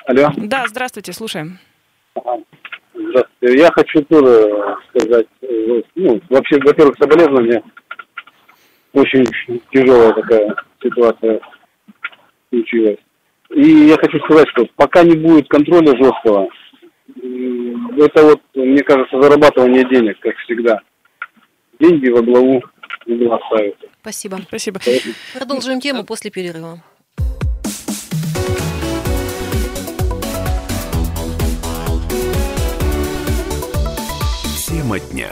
Алло. 0.06 0.32
Да, 0.36 0.66
здравствуйте, 0.68 1.14
слушаем. 1.14 1.60
Здравствуйте. 2.94 3.60
Я 3.60 3.72
хочу 3.72 4.02
тоже 4.04 4.76
сказать, 4.90 5.28
э, 5.42 5.82
ну, 5.96 6.22
вообще, 6.30 6.60
во-первых, 6.60 6.98
соболезнования. 6.98 7.64
Очень 8.98 9.24
тяжелая 9.72 10.12
такая 10.12 10.56
ситуация 10.82 11.40
случилась. 12.50 12.98
И 13.52 13.62
я 13.62 13.96
хочу 13.96 14.20
сказать, 14.22 14.48
что 14.50 14.66
пока 14.76 15.04
не 15.04 15.16
будет 15.16 15.48
контроля 15.48 15.96
жесткого, 15.96 16.48
это 17.16 18.24
вот, 18.24 18.42
мне 18.56 18.82
кажется, 18.82 19.22
зарабатывание 19.22 19.88
денег, 19.88 20.20
как 20.20 20.36
всегда. 20.38 20.80
Деньги 21.80 22.10
во 22.10 22.24
главу 22.24 22.64
угла 23.06 23.40
ставят. 23.46 23.76
Спасибо. 24.02 24.40
Спасибо. 24.48 24.80
Продолжим 25.38 25.80
тему 25.80 26.04
после 26.04 26.32
перерыва. 26.32 26.82
Тема 34.68 35.00
дня. 35.12 35.30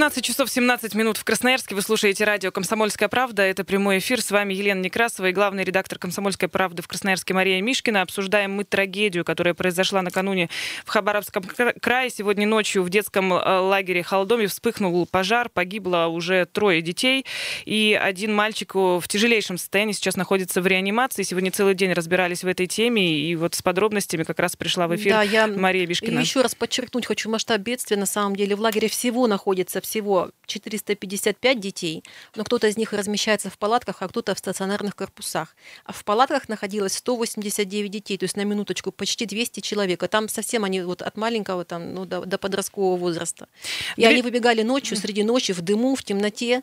17 0.00 0.24
часов 0.24 0.48
17 0.48 0.94
минут 0.94 1.18
в 1.18 1.24
Красноярске. 1.24 1.74
Вы 1.74 1.82
слушаете 1.82 2.24
радио 2.24 2.50
«Комсомольская 2.50 3.10
правда». 3.10 3.42
Это 3.42 3.64
прямой 3.64 3.98
эфир. 3.98 4.22
С 4.22 4.30
вами 4.30 4.54
Елена 4.54 4.80
Некрасова 4.80 5.26
и 5.26 5.32
главный 5.32 5.62
редактор 5.62 5.98
«Комсомольской 5.98 6.48
правды» 6.48 6.80
в 6.80 6.88
Красноярске 6.88 7.34
Мария 7.34 7.60
Мишкина. 7.60 8.00
Обсуждаем 8.00 8.50
мы 8.50 8.64
трагедию, 8.64 9.26
которая 9.26 9.52
произошла 9.52 10.00
накануне 10.00 10.48
в 10.86 10.88
Хабаровском 10.88 11.42
крае. 11.42 12.08
Сегодня 12.08 12.46
ночью 12.46 12.82
в 12.82 12.88
детском 12.88 13.30
э, 13.30 13.58
лагере 13.58 14.02
Холдоме 14.02 14.46
вспыхнул 14.46 15.04
пожар. 15.04 15.50
Погибло 15.50 16.06
уже 16.06 16.46
трое 16.46 16.80
детей. 16.80 17.26
И 17.66 17.92
один 18.02 18.34
мальчик 18.34 18.74
в 18.74 19.02
тяжелейшем 19.06 19.58
состоянии 19.58 19.92
сейчас 19.92 20.16
находится 20.16 20.62
в 20.62 20.66
реанимации. 20.66 21.24
Сегодня 21.24 21.50
целый 21.50 21.74
день 21.74 21.92
разбирались 21.92 22.42
в 22.42 22.46
этой 22.46 22.66
теме. 22.66 23.18
И 23.18 23.36
вот 23.36 23.54
с 23.54 23.60
подробностями 23.60 24.22
как 24.22 24.38
раз 24.38 24.56
пришла 24.56 24.88
в 24.88 24.96
эфир 24.96 25.12
да, 25.12 25.22
я 25.22 25.46
Мария 25.46 25.86
Мишкина. 25.86 26.20
Еще 26.20 26.40
раз 26.40 26.54
подчеркнуть 26.54 27.04
хочу 27.04 27.28
масштаб 27.28 27.60
бедствия. 27.60 27.98
На 27.98 28.06
самом 28.06 28.34
деле 28.34 28.56
в 28.56 28.60
лагере 28.62 28.88
всего 28.88 29.26
находится 29.26 29.82
всего 29.90 30.30
455 30.46 31.60
детей, 31.60 32.04
но 32.36 32.44
кто-то 32.44 32.68
из 32.68 32.76
них 32.76 32.92
размещается 32.92 33.50
в 33.50 33.58
палатках, 33.58 33.96
а 34.00 34.08
кто-то 34.08 34.34
в 34.34 34.38
стационарных 34.38 34.94
корпусах. 34.94 35.56
А 35.84 35.92
в 35.92 36.04
палатках 36.04 36.48
находилось 36.48 36.94
189 36.94 37.90
детей, 37.90 38.16
то 38.16 38.24
есть 38.24 38.36
на 38.36 38.44
минуточку 38.44 38.92
почти 38.92 39.26
200 39.26 39.60
человек. 39.60 40.02
А 40.02 40.08
там 40.08 40.28
совсем 40.28 40.64
они 40.64 40.80
вот 40.82 41.02
от 41.02 41.16
маленького 41.16 41.64
там, 41.64 41.92
ну, 41.94 42.04
до, 42.04 42.24
до 42.24 42.38
подросткового 42.38 42.96
возраста. 42.96 43.48
И 43.96 44.02
Две... 44.02 44.08
они 44.08 44.22
выбегали 44.22 44.62
ночью, 44.62 44.96
среди 44.96 45.24
ночи, 45.24 45.52
в 45.52 45.60
дыму, 45.60 45.94
в 45.96 46.04
темноте, 46.04 46.62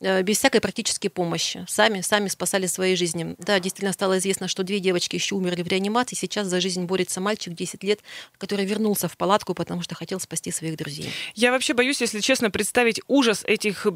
без 0.00 0.38
всякой 0.38 0.60
практической 0.60 1.08
помощи. 1.08 1.64
Сами, 1.68 2.00
сами 2.00 2.28
спасали 2.28 2.66
свои 2.66 2.96
жизни. 2.96 3.34
Да, 3.38 3.58
действительно 3.60 3.92
стало 3.92 4.18
известно, 4.18 4.48
что 4.48 4.62
две 4.62 4.80
девочки 4.80 5.16
еще 5.16 5.34
умерли 5.34 5.62
в 5.62 5.68
реанимации. 5.68 6.14
Сейчас 6.14 6.46
за 6.46 6.60
жизнь 6.60 6.84
борется 6.84 7.20
мальчик 7.20 7.54
10 7.54 7.82
лет, 7.84 8.00
который 8.38 8.64
вернулся 8.64 9.08
в 9.08 9.16
палатку, 9.16 9.54
потому 9.54 9.82
что 9.82 9.94
хотел 9.94 10.20
спасти 10.20 10.50
своих 10.50 10.76
друзей. 10.76 11.10
Я 11.34 11.50
вообще 11.50 11.74
боюсь, 11.74 12.00
если 12.00 12.20
честно, 12.20 12.50
представить 12.50 13.00
ужас 13.08 13.42
этих 13.44 13.86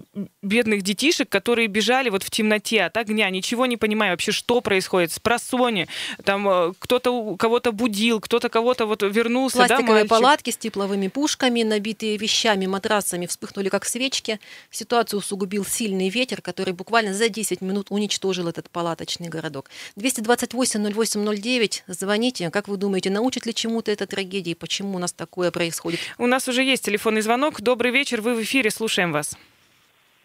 бедных 0.43 0.83
детишек, 0.83 1.29
которые 1.29 1.69
бежали 1.69 2.09
вот 2.11 2.23
в 2.23 2.31
темноте 2.31 2.83
от 2.83 2.97
огня, 2.97 3.31
ничего 3.31 3.67
не 3.67 3.77
понимая 3.77 4.11
вообще, 4.11 4.33
что 4.33 4.61
происходит. 4.61 5.13
С 5.13 5.19
просони, 5.19 5.89
там 6.25 6.49
э, 6.49 6.73
кто-то 6.79 7.37
кого-то 7.37 7.73
будил, 7.73 8.21
кто-то 8.21 8.49
кого-то 8.49 8.87
вот 8.87 9.03
вернулся. 9.03 9.59
Пластиковые 9.59 10.05
да, 10.05 10.09
палатки 10.09 10.51
с 10.51 10.57
тепловыми 10.57 11.09
пушками, 11.09 11.63
набитые 11.63 12.17
вещами, 12.17 12.67
матрасами, 12.67 13.27
вспыхнули 13.27 13.69
как 13.69 13.85
свечки. 13.85 14.41
Ситуацию 14.71 15.19
усугубил 15.21 15.65
сильный 15.65 15.92
сильный 15.93 16.09
ветер, 16.09 16.41
который 16.41 16.73
буквально 16.73 17.13
за 17.13 17.29
10 17.29 17.61
минут 17.61 17.89
уничтожил 17.91 18.49
этот 18.49 18.71
палаточный 18.71 19.29
городок. 19.29 19.67
228-08-09, 19.97 21.83
звоните. 21.87 22.51
Как 22.51 22.69
вы 22.69 22.79
думаете, 22.79 23.11
научит 23.11 23.45
ли 23.45 23.55
чему-то 23.55 23.91
эта 23.91 24.07
трагедия? 24.07 24.57
Почему 24.57 24.97
у 24.97 24.99
нас 24.99 25.13
такое 25.13 25.51
происходит? 25.51 26.01
У 26.19 26.27
нас 26.27 26.49
уже 26.49 26.63
есть 26.63 26.85
телефонный 26.85 27.21
звонок. 27.21 27.61
Добрый 27.61 27.91
вечер, 27.91 28.23
вы 28.23 28.35
в 28.35 28.43
эфире, 28.43 28.71
слушаем 28.71 29.13
вас. 29.13 29.37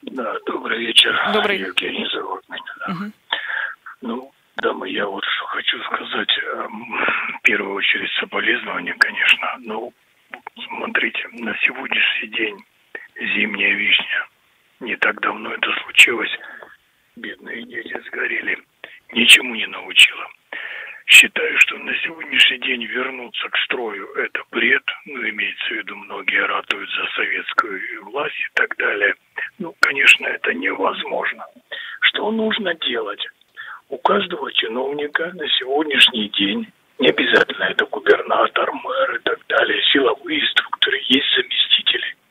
Да, 0.03 0.35
добрый 0.45 0.79
вечер. 0.79 1.13
Добрый. 1.33 1.59
Евгений 1.59 2.07
зовут 2.13 2.47
меня. 2.47 2.73
Да. 2.79 2.93
Угу. 2.93 3.11
Ну, 4.01 4.31
дамы, 4.57 4.89
я 4.89 5.05
вот 5.05 5.23
что 5.25 5.45
хочу 5.47 5.77
сказать. 5.83 6.29
Эм, 6.53 7.05
в 7.39 7.41
первую 7.43 7.75
очередь 7.75 8.11
соболезнования, 8.21 8.95
конечно. 8.97 9.47
Ну, 9.59 9.93
смотрите, 10.65 11.27
на 11.33 11.53
сегодняшний 11.57 12.29
день 12.29 12.57
зимняя 13.19 13.73
вишня 13.73 14.27
не 14.79 14.95
так 14.97 15.19
давно 15.21 15.53
это 15.53 15.71
случилось. 15.83 16.31
Бедные 17.15 17.63
дети 17.63 17.99
сгорели. 18.07 18.57
Ничему 19.11 19.55
не 19.55 19.65
научила. 19.67 20.27
Считаю, 21.07 21.57
что 21.59 21.77
на 21.77 21.95
сегодняшний 22.03 22.59
день 22.59 22.83
вернуться 22.83 23.47
к 23.49 23.57
строю– 23.59 24.11
это 24.15 24.43
бред. 24.51 24.83
Ну, 25.05 25.27
имеется 25.29 25.65
в 25.67 25.71
виду, 25.71 25.95
многие 25.95 26.45
ратуют 26.45 26.89
за 26.91 27.07
советскую 27.15 28.05
власть 28.05 28.35
и 28.35 28.49
так 28.55 28.75
далее. 28.75 29.15
Ну, 29.57 29.73
конечно, 29.79 30.27
это 30.27 30.53
невозможно. 30.53 31.45
Что 32.01 32.29
нужно 32.31 32.73
делать? 32.75 33.25
У 33.89 33.97
каждого 33.97 34.51
чиновника 34.51 35.31
на 35.33 35.47
сегодняшний 35.47 36.27
день, 36.29 36.67
не 36.99 37.07
обязательно 37.07 37.63
это 37.63 37.85
губернатор, 37.85 38.69
мэр 38.73 39.15
и 39.15 39.19
так 39.19 39.39
далее, 39.47 39.81
силовые 39.93 40.45
структуры, 40.49 40.99
есть 41.07 41.35
заместители– 41.35 42.15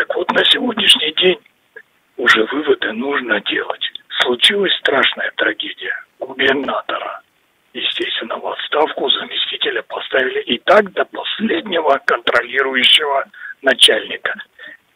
так 0.00 0.16
вот, 0.16 0.32
на 0.32 0.42
сегодняшний 0.46 0.99
день 1.20 1.38
уже 2.16 2.44
выводы 2.44 2.92
нужно 2.92 3.40
делать. 3.40 3.92
Случилась 4.22 4.74
страшная 4.78 5.32
трагедия. 5.36 5.94
Губернатора, 6.18 7.22
естественно, 7.72 8.36
в 8.38 8.46
отставку 8.46 9.08
заместителя 9.10 9.82
поставили 9.82 10.40
и 10.42 10.58
так 10.58 10.92
до 10.92 11.04
последнего 11.04 12.00
контролирующего 12.04 13.24
начальника. 13.62 14.34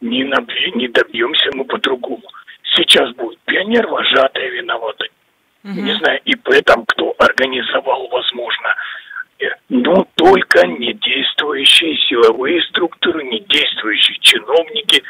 Не, 0.01 0.23
набь... 0.23 0.75
не 0.75 0.87
добьемся 0.87 1.49
мы 1.53 1.65
по-другому. 1.65 2.23
Сейчас 2.75 3.11
будет 3.13 3.39
пионер 3.45 3.87
вожатый 3.87 4.49
виноватый. 4.49 5.09
Угу. 5.63 5.81
Не 5.81 5.93
знаю, 5.93 6.19
и 6.25 6.35
поэтому 6.35 6.85
кто 6.85 7.15
организовал, 7.17 8.07
возможно, 8.09 8.75
но 9.69 10.07
только 10.15 10.65
не 10.67 10.93
действующие 10.93 11.97
силовые 12.07 12.61
структуры, 12.69 13.23
не 13.23 13.39
действующие 13.39 14.17
чиновники 14.19 15.03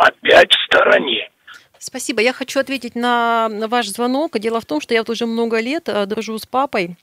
опять 0.00 0.52
в 0.52 0.64
стороне. 0.66 1.30
Спасибо. 1.78 2.20
Я 2.20 2.32
хочу 2.32 2.60
ответить 2.60 2.94
на 2.94 3.48
ваш 3.68 3.88
звонок. 3.88 4.38
Дело 4.38 4.60
в 4.60 4.66
том, 4.66 4.80
что 4.80 4.92
я 4.94 5.00
вот 5.00 5.10
уже 5.10 5.26
много 5.26 5.60
лет 5.60 5.88
э, 5.88 6.04
дружу 6.06 6.38
с 6.38 6.44
папой 6.44 6.96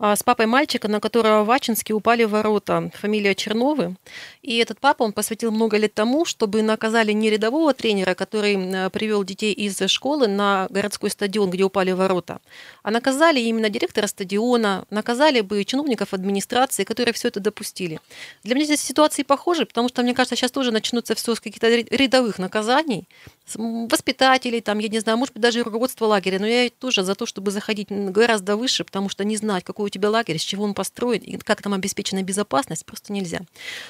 с 0.00 0.22
папой 0.22 0.46
мальчика, 0.46 0.88
на 0.88 0.98
которого 0.98 1.44
в 1.44 1.50
Ачинске 1.50 1.92
упали 1.92 2.24
ворота, 2.24 2.90
фамилия 2.94 3.34
Черновы. 3.34 3.96
И 4.40 4.56
этот 4.56 4.80
папа, 4.80 5.02
он 5.02 5.12
посвятил 5.12 5.50
много 5.50 5.76
лет 5.76 5.92
тому, 5.92 6.24
чтобы 6.24 6.62
наказали 6.62 7.12
не 7.12 7.28
рядового 7.28 7.74
тренера, 7.74 8.14
который 8.14 8.56
э, 8.56 8.90
привел 8.90 9.24
детей 9.24 9.52
из 9.52 9.78
школы 9.90 10.26
на 10.26 10.66
городской 10.70 11.10
стадион, 11.10 11.50
где 11.50 11.64
упали 11.64 11.92
ворота, 11.92 12.40
а 12.82 12.90
наказали 12.90 13.40
именно 13.40 13.68
директора 13.68 14.06
стадиона, 14.06 14.86
наказали 14.88 15.42
бы 15.42 15.62
чиновников 15.64 16.14
администрации, 16.14 16.84
которые 16.84 17.12
все 17.12 17.28
это 17.28 17.40
допустили. 17.40 18.00
Для 18.42 18.54
меня 18.54 18.64
здесь 18.64 18.80
ситуации 18.80 19.22
похожи, 19.22 19.66
потому 19.66 19.88
что, 19.88 20.02
мне 20.02 20.14
кажется, 20.14 20.36
сейчас 20.36 20.50
тоже 20.50 20.72
начнутся 20.72 21.14
все 21.14 21.34
с 21.34 21.40
каких-то 21.40 21.68
рядовых 21.68 22.38
наказаний, 22.38 23.06
воспитателей, 23.56 24.60
там, 24.60 24.78
я 24.78 24.88
не 24.88 24.98
знаю, 25.00 25.18
может 25.18 25.34
быть, 25.34 25.42
даже 25.42 25.62
руководство 25.62 26.06
лагеря, 26.06 26.38
но 26.38 26.46
я 26.46 26.70
тоже 26.70 27.02
за 27.02 27.14
то, 27.14 27.26
чтобы 27.26 27.50
заходить 27.50 27.88
гораздо 27.90 28.56
выше, 28.56 28.84
потому 28.84 29.08
что 29.08 29.24
не 29.24 29.36
знать, 29.36 29.64
какой 29.64 29.86
у 29.86 29.88
тебя 29.88 30.10
лагерь, 30.10 30.38
с 30.38 30.42
чего 30.42 30.64
он 30.64 30.74
построен 30.74 31.20
и 31.20 31.36
как 31.38 31.62
там 31.62 31.74
обеспечена 31.74 32.22
безопасность, 32.22 32.84
просто 32.84 33.12
нельзя. 33.12 33.40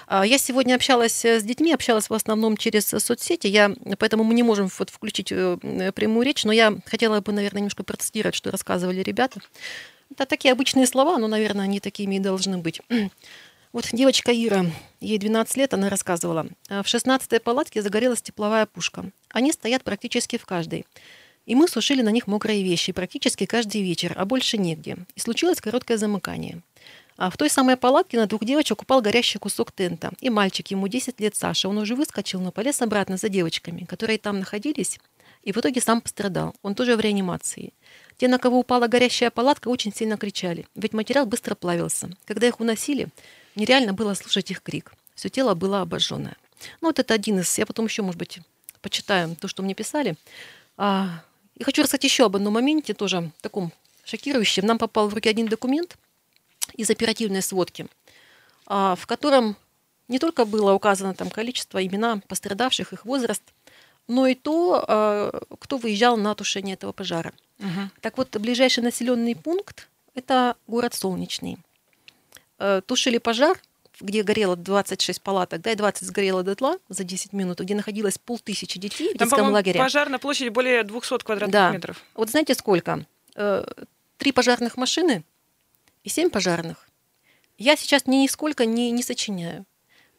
А, 0.07 0.27
я 0.27 0.39
сегодня 0.39 0.75
общалась 0.75 1.25
с 1.25 1.43
детьми, 1.43 1.73
общалась 1.73 2.11
в 2.11 2.15
основном 2.15 2.57
через 2.57 2.87
соцсети, 2.87 3.47
я, 3.47 3.75
поэтому 3.99 4.25
мы 4.25 4.35
не 4.35 4.43
можем 4.43 4.69
вот 4.79 4.91
включить 4.91 5.33
э, 5.33 5.93
прямую 5.95 6.25
речь, 6.25 6.45
но 6.45 6.53
я 6.53 6.77
хотела 6.87 7.21
бы, 7.21 7.33
наверное, 7.33 7.61
немножко 7.61 7.83
процитировать, 7.83 8.35
что 8.35 8.51
рассказывали 8.51 9.01
ребята. 9.03 9.41
Это 10.11 10.27
такие 10.27 10.53
обычные 10.53 10.87
слова, 10.87 11.19
но, 11.19 11.29
наверное, 11.29 11.65
они 11.65 11.81
такими 11.81 12.17
и 12.17 12.19
должны 12.19 12.59
быть. 12.59 12.81
Вот 13.73 13.89
девочка 13.93 14.33
Ира, 14.33 14.67
ей 14.99 15.17
12 15.17 15.57
лет, 15.57 15.75
она 15.75 15.89
рассказывала. 15.89 16.49
В 16.69 16.83
16-й 16.83 17.39
палатке 17.39 17.83
загорелась 17.83 18.21
тепловая 18.21 18.67
пушка. 18.67 19.13
Они 19.29 19.53
стоят 19.53 19.85
практически 19.85 20.39
в 20.39 20.45
каждой. 20.45 20.87
И 21.47 21.55
мы 21.55 21.69
сушили 21.69 22.03
на 22.03 22.09
них 22.09 22.27
мокрые 22.27 22.65
вещи 22.65 22.91
практически 22.93 23.47
каждый 23.47 23.83
вечер, 23.83 24.13
а 24.17 24.25
больше 24.25 24.59
негде. 24.59 24.97
И 25.15 25.21
случилось 25.21 25.61
короткое 25.61 25.99
замыкание. 25.99 26.63
А 27.17 27.31
в 27.31 27.37
той 27.37 27.49
самой 27.49 27.77
палатке 27.77 28.17
на 28.17 28.27
двух 28.27 28.45
девочек 28.45 28.83
упал 28.83 29.03
горящий 29.03 29.39
кусок 29.39 29.71
тента. 29.71 30.11
И 30.21 30.31
мальчик, 30.31 30.67
ему 30.73 30.89
10 30.89 31.21
лет, 31.21 31.37
Саша, 31.37 31.69
он 31.69 31.79
уже 31.79 31.95
выскочил, 31.95 32.41
но 32.41 32.51
полез 32.51 32.83
обратно 32.83 33.19
за 33.19 33.29
девочками, 33.29 33.85
которые 33.85 34.19
там 34.19 34.41
находились, 34.41 34.99
и 35.45 35.53
в 35.53 35.59
итоге 35.59 35.81
сам 35.81 36.01
пострадал. 36.01 36.57
Он 36.63 36.75
тоже 36.75 36.97
в 36.97 37.01
реанимации. 37.01 37.73
Те, 38.17 38.27
на 38.27 38.39
кого 38.39 38.59
упала 38.59 38.89
горящая 38.89 39.31
палатка, 39.31 39.69
очень 39.69 39.95
сильно 39.95 40.17
кричали, 40.17 40.67
ведь 40.75 40.93
материал 40.93 41.25
быстро 41.25 41.55
плавился. 41.55 42.11
Когда 42.25 42.49
их 42.49 42.59
уносили, 42.59 43.09
нереально 43.55 43.93
было 43.93 44.15
слушать 44.15 44.51
их 44.51 44.63
крик. 44.63 44.93
Все 45.15 45.29
тело 45.29 45.55
было 45.55 45.81
обожженное. 45.81 46.37
Ну, 46.81 46.89
вот 46.89 46.99
это 46.99 47.15
один 47.15 47.41
из... 47.41 47.59
Я 47.59 47.67
потом 47.67 47.87
еще, 47.87 48.03
может 48.03 48.19
быть, 48.19 48.41
почитаю 48.81 49.37
то, 49.37 49.49
что 49.49 49.63
мне 49.63 49.75
писали. 49.75 50.17
А, 50.77 51.23
и 51.57 51.65
хочу 51.65 51.83
рассказать 51.83 52.05
еще 52.05 52.25
об 52.27 52.37
одном 52.37 52.55
моменте, 52.55 52.95
тоже 52.95 53.31
таком 53.41 53.73
шокирующем. 54.05 54.67
Нам 54.67 54.79
попал 54.79 55.09
в 55.09 55.15
руки 55.15 55.29
один 55.29 55.47
документ 55.47 55.97
из 56.75 56.91
оперативной 56.91 57.43
сводки, 57.43 57.87
а, 58.67 58.95
в 58.97 59.07
котором 59.07 59.57
не 60.09 60.19
только 60.19 60.45
было 60.45 60.73
указано 60.73 61.15
там 61.15 61.31
количество, 61.31 61.85
имена 61.85 62.21
пострадавших, 62.29 62.93
их 62.93 63.05
возраст, 63.05 63.43
но 64.09 64.27
и 64.27 64.35
то, 64.35 64.85
а, 64.87 65.43
кто 65.59 65.79
выезжал 65.79 66.17
на 66.17 66.35
тушение 66.35 66.75
этого 66.75 66.93
пожара. 66.93 67.33
Угу. 67.59 67.91
Так 68.01 68.19
вот, 68.19 68.37
ближайший 68.37 68.83
населенный 68.83 69.37
пункт– 69.37 69.89
это 70.15 70.57
город 70.67 70.95
Солнечный. 70.95 71.59
Э, 72.61 72.83
тушили 72.87 73.19
пожар 73.19 73.59
где 74.01 74.23
горело 74.23 74.57
26 74.57 75.21
палаток, 75.21 75.61
да, 75.61 75.73
и 75.73 75.75
20 75.75 76.07
сгорело 76.07 76.43
дотла 76.43 76.79
за 76.89 77.05
10 77.05 77.35
минут, 77.35 77.61
где 77.61 77.75
находилось 77.75 78.17
полтысячи 78.17 78.79
детей 78.79 79.13
в 79.15 79.19
Там, 79.19 79.29
детском 79.29 79.53
лагере. 79.53 79.79
пожар 79.79 80.09
на 80.09 80.19
площади 80.19 80.49
более 80.49 80.85
200 80.85 81.19
квадратных 81.19 81.53
да. 81.53 81.71
метров. 81.71 82.03
Вот 82.15 82.31
знаете 82.31 82.55
сколько? 82.55 83.05
Э, 83.35 83.67
три 84.17 84.33
пожарных 84.33 84.79
машины 84.79 85.23
и 86.03 86.09
семь 86.09 86.31
пожарных. 86.31 86.89
Я 87.59 87.77
сейчас 87.77 88.07
ни 88.07 88.17
нисколько 88.17 88.65
не, 88.65 88.91
не 88.91 89.03
сочиняю. 89.03 89.67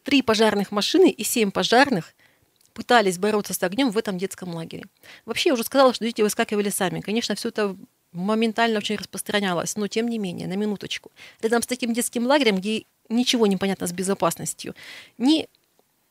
Три 0.04 0.22
пожарных 0.22 0.70
машины 0.70 1.10
и 1.10 1.24
семь 1.24 1.50
пожарных 1.50 2.14
пытались 2.74 3.18
бороться 3.18 3.52
с 3.52 3.62
огнем 3.64 3.90
в 3.90 3.98
этом 3.98 4.16
детском 4.16 4.54
лагере. 4.54 4.84
Вообще, 5.26 5.48
я 5.48 5.54
уже 5.54 5.64
сказала, 5.64 5.92
что 5.92 6.04
дети 6.04 6.22
выскакивали 6.22 6.70
сами. 6.70 7.00
Конечно, 7.00 7.34
все 7.34 7.48
это 7.48 7.76
моментально 8.12 8.78
очень 8.78 8.96
распространялось, 8.96 9.76
но 9.76 9.88
тем 9.88 10.08
не 10.08 10.18
менее, 10.18 10.46
на 10.46 10.54
минуточку. 10.54 11.10
Рядом 11.40 11.62
с 11.62 11.66
таким 11.66 11.92
детским 11.92 12.26
лагерем, 12.26 12.56
где 12.56 12.84
ничего 13.08 13.46
не 13.46 13.56
понятно 13.56 13.86
с 13.86 13.92
безопасностью, 13.92 14.74
ни 15.18 15.48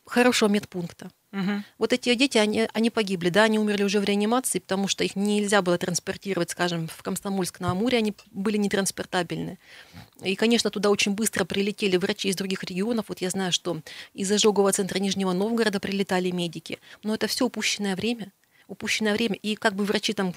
хорошего 0.05 0.49
медпункта. 0.49 1.11
Угу. 1.31 1.63
Вот 1.77 1.93
эти 1.93 2.13
дети, 2.15 2.37
они, 2.37 2.67
они 2.73 2.89
погибли, 2.89 3.29
да, 3.29 3.43
они 3.43 3.57
умерли 3.57 3.83
уже 3.83 4.01
в 4.01 4.03
реанимации, 4.03 4.59
потому 4.59 4.89
что 4.89 5.05
их 5.05 5.15
нельзя 5.15 5.61
было 5.61 5.77
транспортировать, 5.77 6.49
скажем, 6.49 6.89
в 6.89 7.01
Комсомольск 7.03 7.61
на 7.61 7.71
Амуре, 7.71 7.99
они 7.99 8.13
были 8.31 8.57
нетранспортабельны. 8.57 9.57
И, 10.21 10.35
конечно, 10.35 10.69
туда 10.69 10.89
очень 10.89 11.13
быстро 11.13 11.45
прилетели 11.45 11.95
врачи 11.95 12.27
из 12.27 12.35
других 12.35 12.63
регионов. 12.65 13.05
Вот 13.07 13.21
я 13.21 13.29
знаю, 13.29 13.53
что 13.53 13.79
из 14.13 14.29
ожогового 14.29 14.73
центра 14.73 14.99
Нижнего 14.99 15.31
Новгорода 15.31 15.79
прилетали 15.79 16.31
медики. 16.31 16.79
Но 17.03 17.15
это 17.15 17.27
все 17.27 17.45
упущенное 17.45 17.95
время. 17.95 18.33
Упущенное 18.67 19.13
время. 19.13 19.35
И 19.35 19.55
как 19.55 19.73
бы 19.73 19.85
врачи 19.85 20.11
там 20.11 20.33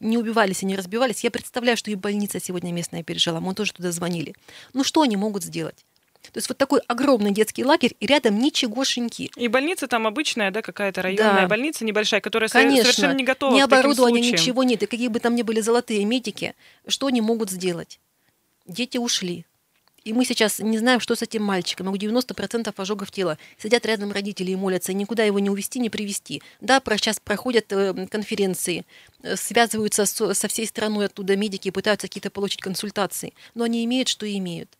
не 0.00 0.18
убивались 0.18 0.62
и 0.62 0.66
не 0.66 0.76
разбивались. 0.76 1.24
Я 1.24 1.30
представляю, 1.30 1.76
что 1.76 1.90
и 1.90 1.94
больница 1.94 2.40
сегодня 2.40 2.72
местная 2.72 3.02
пережила. 3.02 3.40
Мы 3.40 3.54
тоже 3.54 3.72
туда 3.72 3.92
звонили. 3.92 4.34
Ну 4.72 4.84
что 4.84 5.02
они 5.02 5.16
могут 5.16 5.44
сделать? 5.44 5.84
То 6.32 6.38
есть 6.38 6.48
вот 6.48 6.58
такой 6.58 6.80
огромный 6.86 7.30
детский 7.30 7.64
лагерь, 7.64 7.94
и 8.00 8.06
рядом 8.06 8.38
ничегошеньки. 8.38 9.30
И 9.36 9.48
больница 9.48 9.86
там 9.86 10.06
обычная, 10.06 10.50
да, 10.50 10.62
какая-то 10.62 11.00
районная 11.00 11.42
да. 11.42 11.48
больница 11.48 11.84
небольшая, 11.84 12.20
которая 12.20 12.48
Конечно. 12.50 12.82
совершенно 12.82 13.16
не 13.16 13.24
готова 13.24 13.54
Не 13.54 13.62
оборудования, 13.62 14.20
ничего 14.20 14.62
нет. 14.62 14.82
И 14.82 14.86
какие 14.86 15.08
бы 15.08 15.20
там 15.20 15.34
ни 15.34 15.42
были 15.42 15.60
золотые 15.60 16.04
медики, 16.04 16.54
что 16.86 17.06
они 17.06 17.20
могут 17.20 17.50
сделать? 17.50 18.00
Дети 18.66 18.98
ушли. 18.98 19.46
И 20.04 20.12
мы 20.12 20.24
сейчас 20.24 20.58
не 20.58 20.78
знаем, 20.78 21.00
что 21.00 21.14
с 21.14 21.22
этим 21.22 21.42
мальчиком. 21.42 21.88
У 21.88 21.96
90% 21.96 22.72
ожогов 22.76 23.10
тела. 23.10 23.38
Сидят 23.58 23.84
рядом 23.86 24.12
родители 24.12 24.52
и 24.52 24.56
молятся, 24.56 24.92
никуда 24.92 25.24
его 25.24 25.38
не 25.38 25.50
увести, 25.50 25.80
не 25.80 25.90
привести. 25.90 26.42
Да, 26.60 26.80
про, 26.80 26.96
сейчас 26.96 27.20
проходят 27.20 27.72
э, 27.72 28.06
конференции, 28.10 28.84
э, 29.22 29.36
связываются 29.36 30.06
со 30.06 30.48
всей 30.48 30.66
страной 30.66 31.06
оттуда 31.06 31.36
медики, 31.36 31.70
пытаются 31.70 32.08
какие-то 32.08 32.30
получить 32.30 32.60
консультации. 32.60 33.34
Но 33.54 33.64
они 33.64 33.84
имеют, 33.84 34.08
что 34.08 34.26
имеют. 34.30 34.70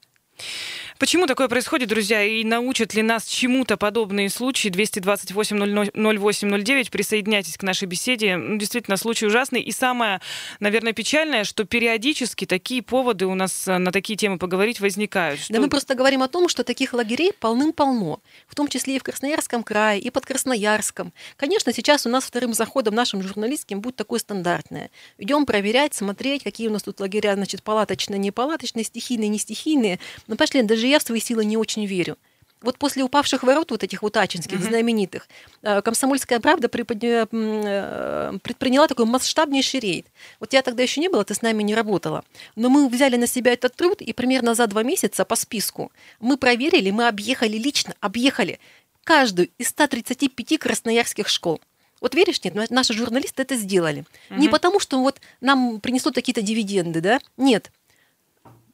Почему 0.98 1.26
такое 1.26 1.48
происходит, 1.48 1.88
друзья, 1.88 2.24
и 2.24 2.42
научат 2.42 2.94
ли 2.94 3.02
нас 3.02 3.24
чему-то 3.24 3.76
подобные 3.76 4.30
случаи? 4.30 4.68
228-08-09, 4.68 6.90
присоединяйтесь 6.90 7.56
к 7.56 7.62
нашей 7.62 7.86
беседе. 7.86 8.36
Ну, 8.36 8.58
действительно, 8.58 8.96
случай 8.96 9.26
ужасный. 9.26 9.60
И 9.60 9.70
самое, 9.70 10.20
наверное, 10.58 10.92
печальное, 10.92 11.44
что 11.44 11.62
периодически 11.64 12.46
такие 12.46 12.82
поводы 12.82 13.26
у 13.26 13.34
нас 13.34 13.68
э, 13.68 13.78
на 13.78 13.92
такие 13.92 14.16
темы 14.16 14.38
поговорить 14.38 14.80
возникают. 14.80 15.38
Что... 15.40 15.52
Да 15.52 15.60
мы 15.60 15.68
просто 15.68 15.94
говорим 15.94 16.24
о 16.24 16.28
том, 16.28 16.48
что 16.48 16.64
таких 16.64 16.92
лагерей 16.92 17.32
полным-полно, 17.32 18.20
в 18.48 18.56
том 18.56 18.66
числе 18.66 18.96
и 18.96 18.98
в 18.98 19.04
Красноярском 19.04 19.62
крае, 19.62 20.00
и 20.00 20.10
под 20.10 20.26
Красноярском. 20.26 21.12
Конечно, 21.36 21.72
сейчас 21.72 22.06
у 22.06 22.08
нас 22.08 22.24
вторым 22.24 22.54
заходом 22.54 22.96
нашим 22.96 23.22
журналистским 23.22 23.80
будет 23.80 23.94
такое 23.94 24.18
стандартное. 24.18 24.90
Идем 25.16 25.46
проверять, 25.46 25.94
смотреть, 25.94 26.42
какие 26.42 26.66
у 26.66 26.72
нас 26.72 26.82
тут 26.82 26.98
лагеря, 26.98 27.34
значит, 27.34 27.62
палаточные, 27.62 28.18
не 28.18 28.32
палаточные, 28.32 28.84
стихийные, 28.84 29.28
не 29.28 29.38
стихийные. 29.38 30.00
Но 30.28 30.36
пошли, 30.36 30.62
даже 30.62 30.86
я 30.86 31.00
в 31.00 31.02
свои 31.02 31.20
силы 31.20 31.44
не 31.44 31.56
очень 31.56 31.84
верю. 31.84 32.16
Вот 32.60 32.76
после 32.76 33.04
упавших 33.04 33.44
ворот, 33.44 33.70
вот 33.70 33.84
этих 33.84 34.02
вот 34.02 34.16
ачинских, 34.16 34.58
uh-huh. 34.58 34.68
знаменитых, 34.68 35.28
э, 35.62 35.80
«Комсомольская 35.80 36.40
правда» 36.40 36.66
э, 36.66 38.32
предприняла 38.42 38.88
такой 38.88 39.04
масштабнейший 39.06 39.78
рейд. 39.78 40.06
Вот 40.40 40.52
я 40.52 40.62
тогда 40.62 40.82
еще 40.82 41.00
не 41.00 41.08
была, 41.08 41.22
ты 41.22 41.34
с 41.34 41.42
нами 41.42 41.62
не 41.62 41.74
работала. 41.76 42.24
Но 42.56 42.68
мы 42.68 42.88
взяли 42.88 43.16
на 43.16 43.28
себя 43.28 43.52
этот 43.52 43.76
труд, 43.76 44.02
и 44.02 44.12
примерно 44.12 44.54
за 44.54 44.66
два 44.66 44.82
месяца 44.82 45.24
по 45.24 45.36
списку 45.36 45.92
мы 46.18 46.36
проверили, 46.36 46.90
мы 46.90 47.06
объехали 47.06 47.56
лично, 47.56 47.94
объехали 48.00 48.58
каждую 49.04 49.50
из 49.56 49.68
135 49.68 50.58
красноярских 50.58 51.28
школ. 51.28 51.60
Вот 52.00 52.14
веришь, 52.14 52.42
нет, 52.44 52.70
наши 52.70 52.92
журналисты 52.92 53.42
это 53.42 53.56
сделали. 53.56 54.04
Uh-huh. 54.30 54.38
Не 54.38 54.48
потому, 54.48 54.80
что 54.80 55.00
вот 55.00 55.20
нам 55.40 55.80
принесут 55.80 56.14
какие-то 56.14 56.42
дивиденды, 56.42 57.00
да? 57.00 57.20
Нет. 57.36 57.70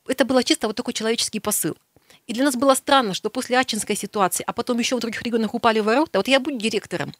Это 0.07 0.25
было 0.25 0.45
чисто 0.45 0.67
вот 0.67 0.77
такой 0.77 0.95
человеческий 0.95 1.41
посыл. 1.41 1.77
И 2.27 2.33
для 2.33 2.45
нас 2.45 2.57
было 2.57 2.75
странно, 2.75 3.15
что 3.15 3.31
после 3.31 3.59
Ачинской 3.59 3.97
ситуации, 3.97 4.45
а 4.47 4.53
потом 4.53 4.79
еще 4.79 4.97
в 4.97 5.01
других 5.01 5.23
регионах 5.23 5.55
упали 5.55 5.81
ворота, 5.81 6.19
вот 6.19 6.29
я 6.29 6.41
буду 6.41 6.57
директором, 6.57 7.13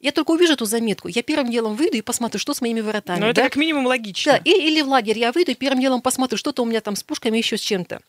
я 0.00 0.12
только 0.12 0.30
увижу 0.30 0.54
эту 0.54 0.66
заметку, 0.66 1.08
я 1.08 1.22
первым 1.22 1.50
делом 1.50 1.74
выйду 1.74 1.96
и 1.96 2.02
посмотрю, 2.02 2.38
что 2.38 2.54
с 2.54 2.60
моими 2.60 2.80
воротами. 2.80 3.20
Ну, 3.20 3.26
это 3.26 3.42
да? 3.42 3.44
как 3.44 3.56
минимум 3.56 3.86
логично. 3.86 4.32
Да, 4.32 4.38
и, 4.38 4.50
или 4.50 4.82
в 4.82 4.88
лагерь 4.88 5.18
я 5.18 5.32
выйду 5.32 5.52
и 5.52 5.54
первым 5.54 5.80
делом 5.80 6.00
посмотрю, 6.00 6.38
что-то 6.38 6.62
у 6.62 6.66
меня 6.66 6.80
там 6.80 6.96
с 6.96 7.02
пушками, 7.02 7.38
еще 7.38 7.56
с 7.56 7.60
чем-то. 7.60 8.00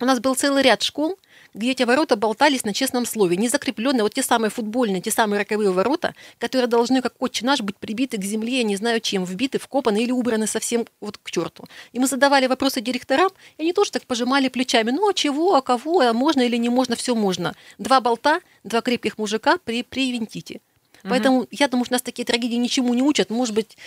У 0.00 0.04
нас 0.04 0.20
был 0.20 0.34
целый 0.34 0.62
ряд 0.62 0.82
школ, 0.82 1.18
где 1.56 1.72
эти 1.72 1.82
ворота 1.82 2.16
болтались 2.16 2.64
на 2.64 2.74
честном 2.74 3.06
слове, 3.06 3.36
не 3.36 3.48
закрепленные, 3.48 4.02
вот 4.02 4.14
те 4.14 4.22
самые 4.22 4.50
футбольные, 4.50 5.00
те 5.00 5.10
самые 5.10 5.40
роковые 5.40 5.70
ворота, 5.70 6.14
которые 6.38 6.68
должны, 6.68 7.00
как 7.00 7.14
отче 7.18 7.44
наш, 7.44 7.60
быть 7.60 7.76
прибиты 7.76 8.18
к 8.18 8.22
земле, 8.22 8.58
я 8.58 8.62
не 8.62 8.76
знаю 8.76 9.00
чем, 9.00 9.24
вбиты, 9.24 9.58
вкопаны 9.58 10.02
или 10.02 10.12
убраны 10.12 10.46
совсем 10.46 10.86
вот 11.00 11.18
к 11.18 11.30
черту. 11.30 11.64
И 11.92 11.98
мы 11.98 12.06
задавали 12.06 12.46
вопросы 12.46 12.80
директорам, 12.80 13.30
и 13.56 13.62
они 13.62 13.72
тоже 13.72 13.90
так 13.90 14.04
пожимали 14.04 14.48
плечами, 14.48 14.90
ну 14.90 15.08
а 15.08 15.14
чего, 15.14 15.54
а 15.54 15.62
кого, 15.62 16.00
а 16.00 16.12
можно 16.12 16.42
или 16.42 16.56
не 16.56 16.68
можно, 16.68 16.94
все 16.94 17.14
можно. 17.14 17.54
Два 17.78 18.00
болта, 18.00 18.40
два 18.62 18.82
крепких 18.82 19.16
мужика 19.16 19.56
при, 19.64 19.82
привинтите. 19.82 20.60
Угу. 21.02 21.08
Поэтому 21.08 21.46
я 21.50 21.68
думаю, 21.68 21.86
что 21.86 21.94
нас 21.94 22.02
такие 22.02 22.26
трагедии 22.26 22.56
ничему 22.56 22.92
не 22.92 23.02
учат. 23.02 23.30
Может 23.30 23.54
быть, 23.54 23.78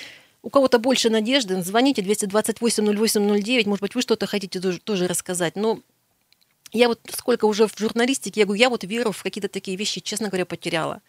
у 0.42 0.50
кого-то 0.50 0.80
больше 0.80 1.10
надежды, 1.12 1.62
звоните 1.62 2.02
228 2.02 2.98
08 2.98 3.42
09, 3.42 3.68
может 3.68 3.82
быть, 3.82 3.94
вы 3.94 4.02
что-то 4.02 4.26
хотите 4.26 4.60
тоже, 4.60 4.80
тоже 4.80 5.08
рассказать. 5.08 5.56
Но 5.56 5.80
я 6.72 6.88
вот 6.88 7.00
сколько 7.12 7.46
уже 7.46 7.68
в 7.68 7.78
журналистике, 7.78 8.42
я 8.42 8.46
говорю, 8.46 8.60
я 8.60 8.70
вот 8.70 8.84
веру 8.84 9.12
в 9.12 9.24
какие-то 9.24 9.50
такие 9.50 9.78
вещи, 9.78 10.02
честно 10.02 10.28
говоря, 10.28 10.46
потеряла. 10.46 11.02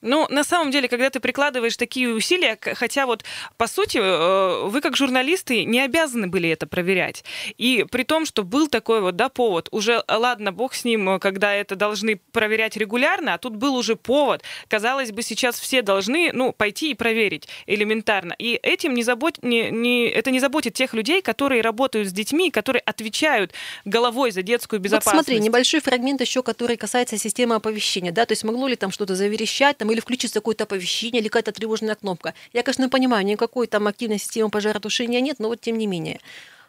Ну, 0.00 0.26
на 0.30 0.44
самом 0.44 0.70
деле, 0.70 0.88
когда 0.88 1.10
ты 1.10 1.18
прикладываешь 1.18 1.76
такие 1.76 2.08
усилия, 2.08 2.56
хотя 2.74 3.06
вот, 3.06 3.24
по 3.56 3.66
сути, 3.66 3.98
э, 3.98 4.68
вы 4.68 4.80
как 4.80 4.96
журналисты 4.96 5.64
не 5.64 5.80
обязаны 5.80 6.28
были 6.28 6.48
это 6.48 6.68
проверять. 6.68 7.24
И 7.56 7.84
при 7.90 8.04
том, 8.04 8.24
что 8.24 8.44
был 8.44 8.68
такой 8.68 9.00
вот, 9.00 9.16
да, 9.16 9.28
повод, 9.28 9.68
уже, 9.72 10.04
ладно, 10.08 10.52
бог 10.52 10.74
с 10.74 10.84
ним, 10.84 11.18
когда 11.18 11.52
это 11.52 11.74
должны 11.74 12.20
проверять 12.30 12.76
регулярно, 12.76 13.34
а 13.34 13.38
тут 13.38 13.56
был 13.56 13.74
уже 13.74 13.96
повод. 13.96 14.42
Казалось 14.68 15.10
бы, 15.10 15.22
сейчас 15.22 15.58
все 15.58 15.82
должны, 15.82 16.30
ну, 16.32 16.52
пойти 16.52 16.92
и 16.92 16.94
проверить 16.94 17.48
элементарно. 17.66 18.34
И 18.38 18.58
этим 18.62 18.94
не 18.94 19.02
забот... 19.02 19.42
не, 19.42 19.70
не... 19.70 20.06
это 20.06 20.30
не 20.30 20.38
заботит 20.38 20.74
тех 20.74 20.94
людей, 20.94 21.22
которые 21.22 21.60
работают 21.60 22.08
с 22.08 22.12
детьми, 22.12 22.52
которые 22.52 22.82
отвечают 22.82 23.52
головой 23.84 24.30
за 24.30 24.42
детскую 24.42 24.78
безопасность. 24.78 25.16
Вот 25.16 25.24
смотри, 25.24 25.40
небольшой 25.40 25.80
фрагмент 25.80 26.20
еще, 26.20 26.44
который 26.44 26.76
касается 26.76 27.18
системы 27.18 27.56
оповещения, 27.56 28.12
да, 28.12 28.26
то 28.26 28.32
есть 28.32 28.44
могло 28.44 28.68
ли 28.68 28.76
там 28.76 28.92
что-то 28.92 29.16
заверещать, 29.16 29.76
там, 29.76 29.87
или 29.90 30.00
включится 30.00 30.40
какое-то 30.40 30.64
оповещение, 30.64 31.20
или 31.20 31.28
какая-то 31.28 31.52
тревожная 31.52 31.94
кнопка. 31.94 32.34
Я, 32.52 32.62
конечно, 32.62 32.88
понимаю, 32.88 33.24
никакой 33.24 33.66
там 33.66 33.86
активной 33.86 34.18
системы 34.18 34.50
пожаротушения 34.50 35.20
нет, 35.20 35.38
но 35.38 35.48
вот 35.48 35.60
тем 35.60 35.78
не 35.78 35.86
менее. 35.86 36.20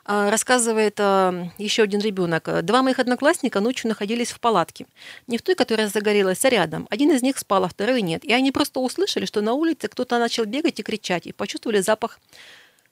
А, 0.06 0.32
рассказывает 0.32 0.96
а, 1.00 1.50
еще 1.60 1.84
один 1.84 2.00
ребенок. 2.00 2.50
Два 2.64 2.82
моих 2.82 2.98
одноклассника 2.98 3.60
ночью 3.60 3.90
находились 3.90 4.32
в 4.32 4.40
палатке. 4.40 4.88
Не 5.28 5.38
в 5.38 5.44
той, 5.44 5.54
которая 5.54 5.88
загорелась, 5.88 6.44
а 6.46 6.50
рядом. 6.50 6.88
Один 6.90 7.12
из 7.12 7.22
них 7.22 7.38
спал, 7.38 7.64
а 7.64 7.70
второй 7.70 8.02
нет. 8.02 8.26
И 8.26 8.34
они 8.34 8.52
просто 8.52 8.80
услышали, 8.80 9.26
что 9.26 9.42
на 9.42 9.54
улице 9.54 9.88
кто-то 9.88 10.18
начал 10.18 10.46
бегать 10.46 10.80
и 10.80 10.84
кричать, 10.84 11.28
и 11.28 11.32
почувствовали 11.32 11.82
запах 11.82 12.20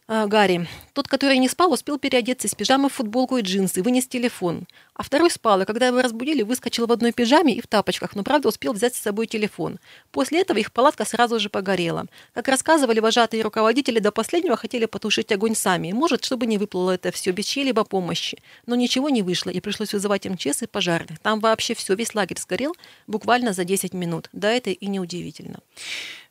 Гарри. 0.07 0.67
Тот, 0.93 1.09
который 1.09 1.37
не 1.37 1.49
спал, 1.49 1.73
успел 1.73 1.99
переодеться 1.99 2.47
из 2.47 2.55
пижамы 2.55 2.87
в 2.87 2.93
футболку 2.93 3.35
и 3.37 3.41
джинсы, 3.41 3.83
вынес 3.83 4.07
телефон. 4.07 4.65
А 4.93 5.03
второй 5.03 5.29
спал, 5.29 5.61
и 5.61 5.65
когда 5.65 5.87
его 5.87 6.01
разбудили, 6.01 6.43
выскочил 6.43 6.87
в 6.87 6.93
одной 6.93 7.11
пижаме 7.11 7.53
и 7.53 7.61
в 7.61 7.67
тапочках, 7.67 8.15
но, 8.15 8.23
правда, 8.23 8.47
успел 8.47 8.71
взять 8.71 8.95
с 8.95 9.01
собой 9.01 9.27
телефон. 9.27 9.79
После 10.11 10.39
этого 10.39 10.59
их 10.59 10.71
палатка 10.71 11.03
сразу 11.03 11.39
же 11.39 11.49
погорела. 11.49 12.05
Как 12.33 12.47
рассказывали 12.47 13.01
вожатые 13.01 13.43
руководители, 13.43 13.99
до 13.99 14.13
последнего 14.13 14.55
хотели 14.55 14.85
потушить 14.85 15.29
огонь 15.33 15.55
сами. 15.55 15.91
Может, 15.91 16.23
чтобы 16.23 16.45
не 16.45 16.57
выплыло 16.57 16.91
это 16.91 17.11
все 17.11 17.31
без 17.31 17.43
чьей-либо 17.45 17.83
помощи. 17.83 18.41
Но 18.65 18.75
ничего 18.75 19.09
не 19.09 19.23
вышло, 19.23 19.49
и 19.49 19.59
пришлось 19.59 19.91
вызывать 19.91 20.25
МЧС 20.25 20.63
и 20.63 20.67
пожарных. 20.67 21.19
Там 21.19 21.41
вообще 21.41 21.75
все, 21.75 21.95
весь 21.95 22.15
лагерь 22.15 22.39
сгорел 22.39 22.73
буквально 23.07 23.51
за 23.51 23.65
10 23.65 23.93
минут. 23.93 24.29
Да, 24.31 24.51
это 24.51 24.69
и 24.69 24.87
неудивительно. 24.87 25.59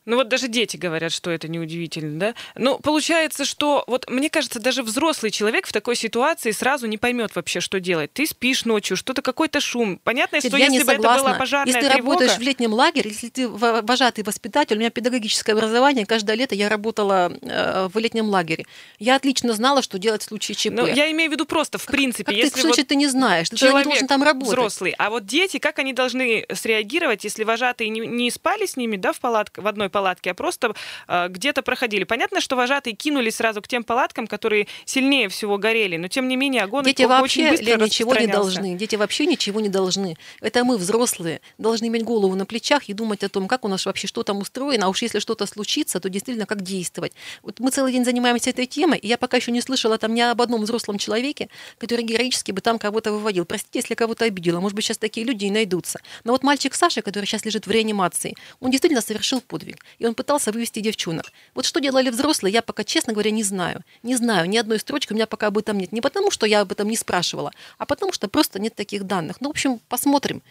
Ну 0.06 0.16
вот 0.16 0.28
даже 0.28 0.46
дети 0.46 0.76
говорят, 0.76 1.12
что 1.12 1.30
это 1.32 1.48
неудивительно, 1.48 2.18
да? 2.18 2.34
Ну, 2.54 2.78
получается, 2.78 3.44
что 3.44 3.82
вот 3.88 4.08
мне 4.08 4.30
кажется, 4.30 4.60
даже 4.60 4.84
взрослый 4.84 5.32
человек 5.32 5.66
в 5.66 5.72
такой 5.72 5.96
ситуации 5.96 6.52
сразу 6.52 6.86
не 6.86 6.96
поймет 6.96 7.34
вообще, 7.34 7.58
что 7.58 7.80
делать. 7.80 8.12
Ты 8.12 8.24
спишь 8.26 8.64
ночью, 8.64 8.96
что-то 8.96 9.20
какой-то 9.20 9.60
шум. 9.60 10.00
Понятно, 10.04 10.36
Нет, 10.36 10.46
что 10.46 10.56
я 10.56 10.66
если 10.66 10.84
бы 10.84 10.92
это 10.92 11.02
была 11.02 11.34
пожарная 11.34 11.74
Если 11.74 11.88
ты 11.88 11.92
тревога... 11.92 12.20
работаешь 12.20 12.38
в 12.38 12.40
летнем 12.40 12.72
лагере, 12.72 13.10
если 13.10 13.30
ты 13.30 13.48
вожатый 13.48 14.22
воспитатель, 14.22 14.76
у 14.76 14.78
меня 14.78 14.90
педагогическое 14.90 15.56
образование, 15.56 16.06
каждое 16.06 16.36
лето 16.36 16.54
я 16.54 16.68
работала 16.68 17.36
э, 17.42 17.88
в 17.92 17.98
летнем 17.98 18.26
лагере. 18.26 18.64
Я 19.00 19.16
отлично 19.16 19.54
знала, 19.54 19.82
что 19.82 19.98
делать 19.98 20.22
в 20.22 20.26
случае 20.26 20.54
ЧП. 20.54 20.70
Ну, 20.70 20.86
я 20.86 21.10
имею 21.10 21.30
в 21.30 21.32
виду 21.32 21.46
просто, 21.46 21.78
в 21.78 21.86
принципе, 21.86 22.26
как 22.26 22.34
ты, 22.34 22.40
если 22.40 22.60
значит, 22.60 22.78
вот 22.78 22.86
ты 22.86 22.94
не 22.94 23.08
знаешь? 23.08 23.50
Ты 23.50 23.56
тогда 23.56 23.66
не 23.66 23.70
человек 23.70 23.88
должен 23.88 24.06
там 24.06 24.22
работать. 24.22 24.48
взрослый, 24.48 24.94
а 24.98 25.10
вот 25.10 25.26
дети, 25.26 25.58
как 25.58 25.80
они 25.80 25.92
должны 25.92 26.46
среагировать, 26.52 27.24
если 27.24 27.42
вожатые 27.42 27.90
не, 27.90 28.00
не 28.00 28.30
спали 28.30 28.66
с 28.66 28.76
ними, 28.76 28.96
да, 28.96 29.12
в 29.12 29.18
палатке, 29.18 29.60
в 29.60 29.66
одной 29.66 29.90
палатке, 29.96 30.32
а 30.32 30.34
просто 30.34 30.74
э, 31.08 31.28
где-то 31.28 31.62
проходили. 31.62 32.04
Понятно, 32.04 32.42
что 32.42 32.54
вожатые 32.54 32.94
кинулись 32.94 33.36
сразу 33.36 33.62
к 33.62 33.68
тем 33.68 33.82
палаткам, 33.82 34.26
которые 34.26 34.66
сильнее 34.84 35.30
всего 35.30 35.56
горели, 35.56 35.96
но 35.96 36.08
тем 36.08 36.28
не 36.28 36.36
менее 36.36 36.64
огонь 36.64 36.84
Дети 36.84 37.04
очень 37.04 37.08
вообще 37.08 37.50
быстро 37.50 37.64
Лен, 37.64 37.82
ничего 37.82 38.14
не 38.14 38.26
должны. 38.26 38.74
Дети 38.76 38.96
вообще 38.96 39.24
ничего 39.24 39.60
не 39.62 39.70
должны. 39.70 40.18
Это 40.42 40.64
мы, 40.64 40.76
взрослые, 40.76 41.40
должны 41.56 41.86
иметь 41.86 42.04
голову 42.04 42.34
на 42.34 42.44
плечах 42.44 42.90
и 42.90 42.92
думать 42.92 43.24
о 43.24 43.30
том, 43.30 43.48
как 43.48 43.64
у 43.64 43.68
нас 43.68 43.86
вообще 43.86 44.06
что 44.06 44.22
там 44.22 44.38
устроено, 44.38 44.84
а 44.84 44.88
уж 44.90 45.00
если 45.00 45.18
что-то 45.18 45.46
случится, 45.46 45.98
то 45.98 46.10
действительно 46.10 46.44
как 46.44 46.60
действовать. 46.60 47.12
Вот 47.42 47.58
мы 47.60 47.70
целый 47.70 47.92
день 47.92 48.04
занимаемся 48.04 48.50
этой 48.50 48.66
темой, 48.66 48.98
и 48.98 49.08
я 49.08 49.16
пока 49.16 49.38
еще 49.38 49.50
не 49.50 49.62
слышала 49.62 49.96
там 49.96 50.12
ни 50.12 50.20
об 50.20 50.42
одном 50.42 50.62
взрослом 50.62 50.98
человеке, 50.98 51.48
который 51.78 52.04
героически 52.04 52.52
бы 52.52 52.60
там 52.60 52.78
кого-то 52.78 53.12
выводил. 53.12 53.46
Простите, 53.46 53.78
если 53.78 53.94
кого-то 53.94 54.26
обидела, 54.26 54.60
может 54.60 54.76
быть, 54.76 54.84
сейчас 54.84 54.98
такие 54.98 55.24
люди 55.24 55.46
и 55.46 55.50
найдутся. 55.50 56.00
Но 56.24 56.32
вот 56.32 56.42
мальчик 56.42 56.74
Саша, 56.74 57.00
который 57.00 57.24
сейчас 57.24 57.46
лежит 57.46 57.66
в 57.66 57.70
реанимации, 57.70 58.34
он 58.60 58.70
действительно 58.70 59.00
совершил 59.00 59.40
подвиг, 59.40 59.85
и 59.98 60.06
он 60.06 60.14
пытался 60.14 60.52
вывести 60.52 60.80
девчонок. 60.80 61.32
Вот 61.54 61.64
что 61.64 61.80
делали 61.80 62.10
взрослые, 62.10 62.52
я 62.52 62.62
пока, 62.62 62.84
честно 62.84 63.12
говоря, 63.12 63.30
не 63.30 63.42
знаю. 63.42 63.82
Не 64.02 64.16
знаю, 64.16 64.48
ни 64.48 64.56
одной 64.56 64.78
строчки 64.78 65.12
у 65.12 65.14
меня 65.14 65.26
пока 65.26 65.48
об 65.48 65.58
этом 65.58 65.78
нет. 65.78 65.92
Не 65.92 66.00
потому, 66.00 66.30
что 66.30 66.46
я 66.46 66.60
об 66.60 66.72
этом 66.72 66.88
не 66.88 66.96
спрашивала, 66.96 67.52
а 67.78 67.86
потому, 67.86 68.12
что 68.12 68.28
просто 68.28 68.60
нет 68.60 68.74
таких 68.74 69.04
данных. 69.04 69.40
Ну, 69.40 69.48
в 69.48 69.50
общем, 69.50 69.80
посмотрим. 69.88 70.42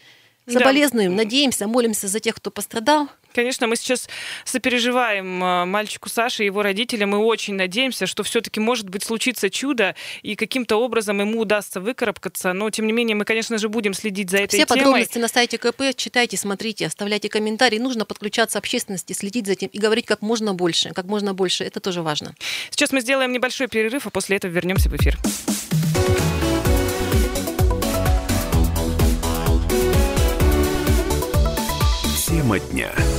Да. 0.45 0.59
Соболезнуем, 0.59 1.15
надеемся, 1.15 1.67
молимся 1.67 2.07
за 2.07 2.19
тех, 2.19 2.35
кто 2.35 2.51
пострадал. 2.51 3.09
Конечно, 3.33 3.67
мы 3.67 3.75
сейчас 3.75 4.07
сопереживаем 4.45 5.43
э, 5.43 5.65
мальчику 5.65 6.07
Саше 6.07 6.43
и 6.43 6.45
его 6.45 6.61
родителям. 6.61 7.09
Мы 7.09 7.17
очень 7.17 7.55
надеемся, 7.55 8.05
что 8.05 8.23
все-таки, 8.23 8.59
может 8.59 8.89
быть, 8.89 9.03
случится 9.03 9.49
чудо, 9.49 9.95
и 10.21 10.35
каким-то 10.35 10.77
образом 10.77 11.19
ему 11.19 11.41
удастся 11.41 11.81
выкарабкаться. 11.81 12.53
Но, 12.53 12.69
тем 12.69 12.87
не 12.87 12.93
менее, 12.93 13.15
мы, 13.15 13.25
конечно 13.25 13.57
же, 13.57 13.67
будем 13.67 13.93
следить 13.93 14.29
за 14.29 14.37
этой 14.37 14.57
Все 14.57 14.65
темой. 14.65 14.79
подробности 14.79 15.17
на 15.17 15.27
сайте 15.27 15.57
КП. 15.57 15.81
Читайте, 15.95 16.37
смотрите, 16.37 16.85
оставляйте 16.85 17.27
комментарии. 17.27 17.79
Нужно 17.79 18.05
подключаться 18.05 18.57
общественности, 18.57 19.11
следить 19.13 19.47
за 19.47 19.53
этим 19.53 19.67
и 19.67 19.77
говорить 19.79 20.05
как 20.05 20.21
можно 20.21 20.53
больше. 20.53 20.91
Как 20.91 21.05
можно 21.05 21.33
больше. 21.33 21.65
Это 21.65 21.81
тоже 21.81 22.03
важно. 22.03 22.35
Сейчас 22.69 22.91
мы 22.91 23.01
сделаем 23.01 23.33
небольшой 23.33 23.67
перерыв, 23.67 24.07
а 24.07 24.11
после 24.11 24.37
этого 24.37 24.51
вернемся 24.51 24.89
в 24.89 24.95
эфир. 24.95 25.17
Тема 32.45 32.59
дня. 32.59 33.14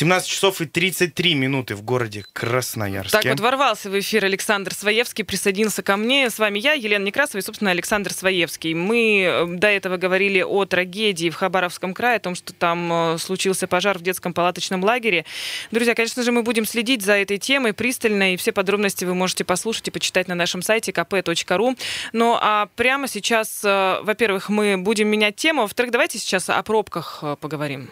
17 0.00 0.30
часов 0.30 0.62
и 0.62 0.64
33 0.64 1.34
минуты 1.34 1.74
в 1.74 1.82
городе 1.82 2.24
Красноярске. 2.32 3.18
Так 3.18 3.24
вот, 3.26 3.40
ворвался 3.40 3.90
в 3.90 4.00
эфир 4.00 4.24
Александр 4.24 4.72
Своевский, 4.72 5.24
присоединился 5.24 5.82
ко 5.82 5.98
мне. 5.98 6.30
С 6.30 6.38
вами 6.38 6.58
я, 6.58 6.72
Елена 6.72 7.04
Некрасова 7.04 7.38
и, 7.38 7.42
собственно, 7.42 7.70
Александр 7.70 8.10
Своевский. 8.14 8.72
Мы 8.72 9.26
э, 9.28 9.46
до 9.46 9.68
этого 9.68 9.98
говорили 9.98 10.40
о 10.40 10.64
трагедии 10.64 11.28
в 11.28 11.34
Хабаровском 11.34 11.92
крае, 11.92 12.16
о 12.16 12.20
том, 12.20 12.34
что 12.34 12.54
там 12.54 12.90
э, 12.90 13.18
случился 13.18 13.66
пожар 13.66 13.98
в 13.98 14.02
детском 14.02 14.32
палаточном 14.32 14.82
лагере. 14.82 15.26
Друзья, 15.70 15.94
конечно 15.94 16.22
же, 16.22 16.32
мы 16.32 16.44
будем 16.44 16.64
следить 16.64 17.02
за 17.02 17.18
этой 17.18 17.36
темой 17.36 17.74
пристально, 17.74 18.32
и 18.32 18.38
все 18.38 18.52
подробности 18.52 19.04
вы 19.04 19.14
можете 19.14 19.44
послушать 19.44 19.88
и 19.88 19.90
почитать 19.90 20.28
на 20.28 20.34
нашем 20.34 20.62
сайте 20.62 20.92
kp.ru. 20.92 21.78
Ну, 22.14 22.38
а 22.40 22.70
прямо 22.74 23.06
сейчас, 23.06 23.60
э, 23.64 24.00
во-первых, 24.00 24.48
мы 24.48 24.78
будем 24.78 25.08
менять 25.08 25.36
тему, 25.36 25.60
во-вторых, 25.60 25.92
давайте 25.92 26.18
сейчас 26.18 26.48
о 26.48 26.62
пробках 26.62 27.18
э, 27.20 27.36
поговорим. 27.38 27.90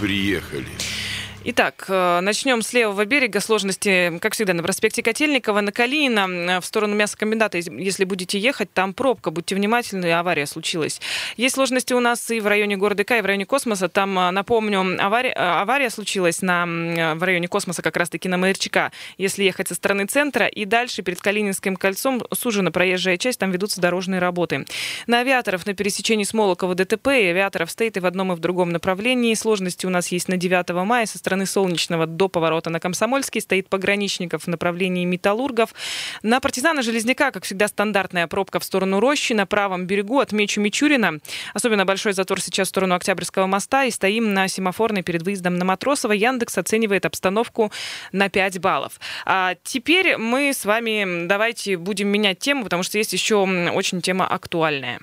Приехали. 0.00 0.99
Итак, 1.42 1.86
э, 1.88 2.20
начнем 2.20 2.60
с 2.60 2.74
левого 2.74 3.06
берега. 3.06 3.40
Сложности, 3.40 4.18
как 4.18 4.34
всегда, 4.34 4.52
на 4.52 4.62
проспекте 4.62 5.02
Котельникова, 5.02 5.62
на 5.62 5.72
Калинина, 5.72 6.28
э, 6.28 6.60
в 6.60 6.66
сторону 6.66 6.94
мясокомбината. 6.94 7.56
Если 7.56 8.04
будете 8.04 8.38
ехать, 8.38 8.70
там 8.74 8.92
пробка. 8.92 9.30
Будьте 9.30 9.54
внимательны, 9.54 10.12
авария 10.12 10.44
случилась. 10.44 11.00
Есть 11.38 11.54
сложности 11.54 11.94
у 11.94 12.00
нас 12.00 12.30
и 12.30 12.40
в 12.40 12.46
районе 12.46 12.76
города 12.76 13.04
К, 13.04 13.16
и 13.16 13.22
в 13.22 13.24
районе 13.24 13.46
Космоса. 13.46 13.88
Там, 13.88 14.18
э, 14.18 14.30
напомню, 14.32 15.02
авария, 15.02 15.32
авария 15.32 15.88
случилась 15.88 16.42
на, 16.42 16.66
в 16.66 17.22
районе 17.22 17.48
Космоса 17.48 17.80
как 17.80 17.96
раз-таки 17.96 18.28
на 18.28 18.36
Маярчика. 18.36 18.92
Если 19.16 19.44
ехать 19.44 19.68
со 19.68 19.74
стороны 19.74 20.04
центра 20.04 20.46
и 20.46 20.66
дальше 20.66 21.00
перед 21.00 21.22
Калининским 21.22 21.76
кольцом 21.76 22.22
сужена 22.34 22.70
проезжая 22.70 23.16
часть, 23.16 23.38
там 23.38 23.50
ведутся 23.50 23.80
дорожные 23.80 24.20
работы. 24.20 24.66
На 25.06 25.20
авиаторов 25.20 25.64
на 25.64 25.72
пересечении 25.72 26.24
Смолокова 26.24 26.74
ДТП 26.74 27.06
и 27.08 27.28
авиаторов 27.28 27.70
стоит 27.70 27.96
и 27.96 28.00
в 28.00 28.04
одном, 28.04 28.30
и 28.30 28.36
в 28.36 28.40
другом 28.40 28.68
направлении. 28.68 29.32
Сложности 29.32 29.86
у 29.86 29.90
нас 29.90 30.08
есть 30.08 30.28
на 30.28 30.36
9 30.36 30.68
мая 30.84 31.06
со 31.06 31.16
стороны 31.16 31.29
Солнечного 31.46 32.06
до 32.06 32.28
поворота 32.28 32.70
на 32.70 32.80
Комсомольский 32.80 33.40
стоит 33.40 33.68
пограничников 33.68 34.44
в 34.44 34.46
направлении 34.46 35.04
Металлургов. 35.04 35.74
На 36.22 36.40
партизана 36.40 36.82
Железняка, 36.82 37.30
как 37.30 37.44
всегда, 37.44 37.68
стандартная 37.68 38.26
пробка 38.26 38.60
в 38.60 38.64
сторону 38.64 39.00
Рощи. 39.00 39.32
На 39.32 39.46
правом 39.46 39.86
берегу 39.86 40.20
отмечу 40.20 40.60
Мичурина. 40.60 41.18
Особенно 41.54 41.84
большой 41.84 42.12
затор 42.12 42.40
сейчас 42.40 42.68
в 42.68 42.70
сторону 42.70 42.94
Октябрьского 42.94 43.46
моста. 43.46 43.84
И 43.84 43.90
стоим 43.90 44.34
на 44.34 44.48
семафорной 44.48 45.02
перед 45.02 45.22
выездом 45.22 45.56
на 45.56 45.64
Матросова. 45.64 46.12
Яндекс 46.12 46.58
оценивает 46.58 47.06
обстановку 47.06 47.72
на 48.12 48.28
5 48.28 48.60
баллов. 48.60 49.00
А 49.24 49.54
теперь 49.64 50.16
мы 50.16 50.52
с 50.52 50.64
вами 50.64 51.26
давайте 51.26 51.76
будем 51.76 52.08
менять 52.08 52.38
тему, 52.38 52.64
потому 52.64 52.82
что 52.82 52.98
есть 52.98 53.12
еще 53.12 53.36
очень 53.36 54.00
тема 54.00 54.26
актуальная. 54.26 55.00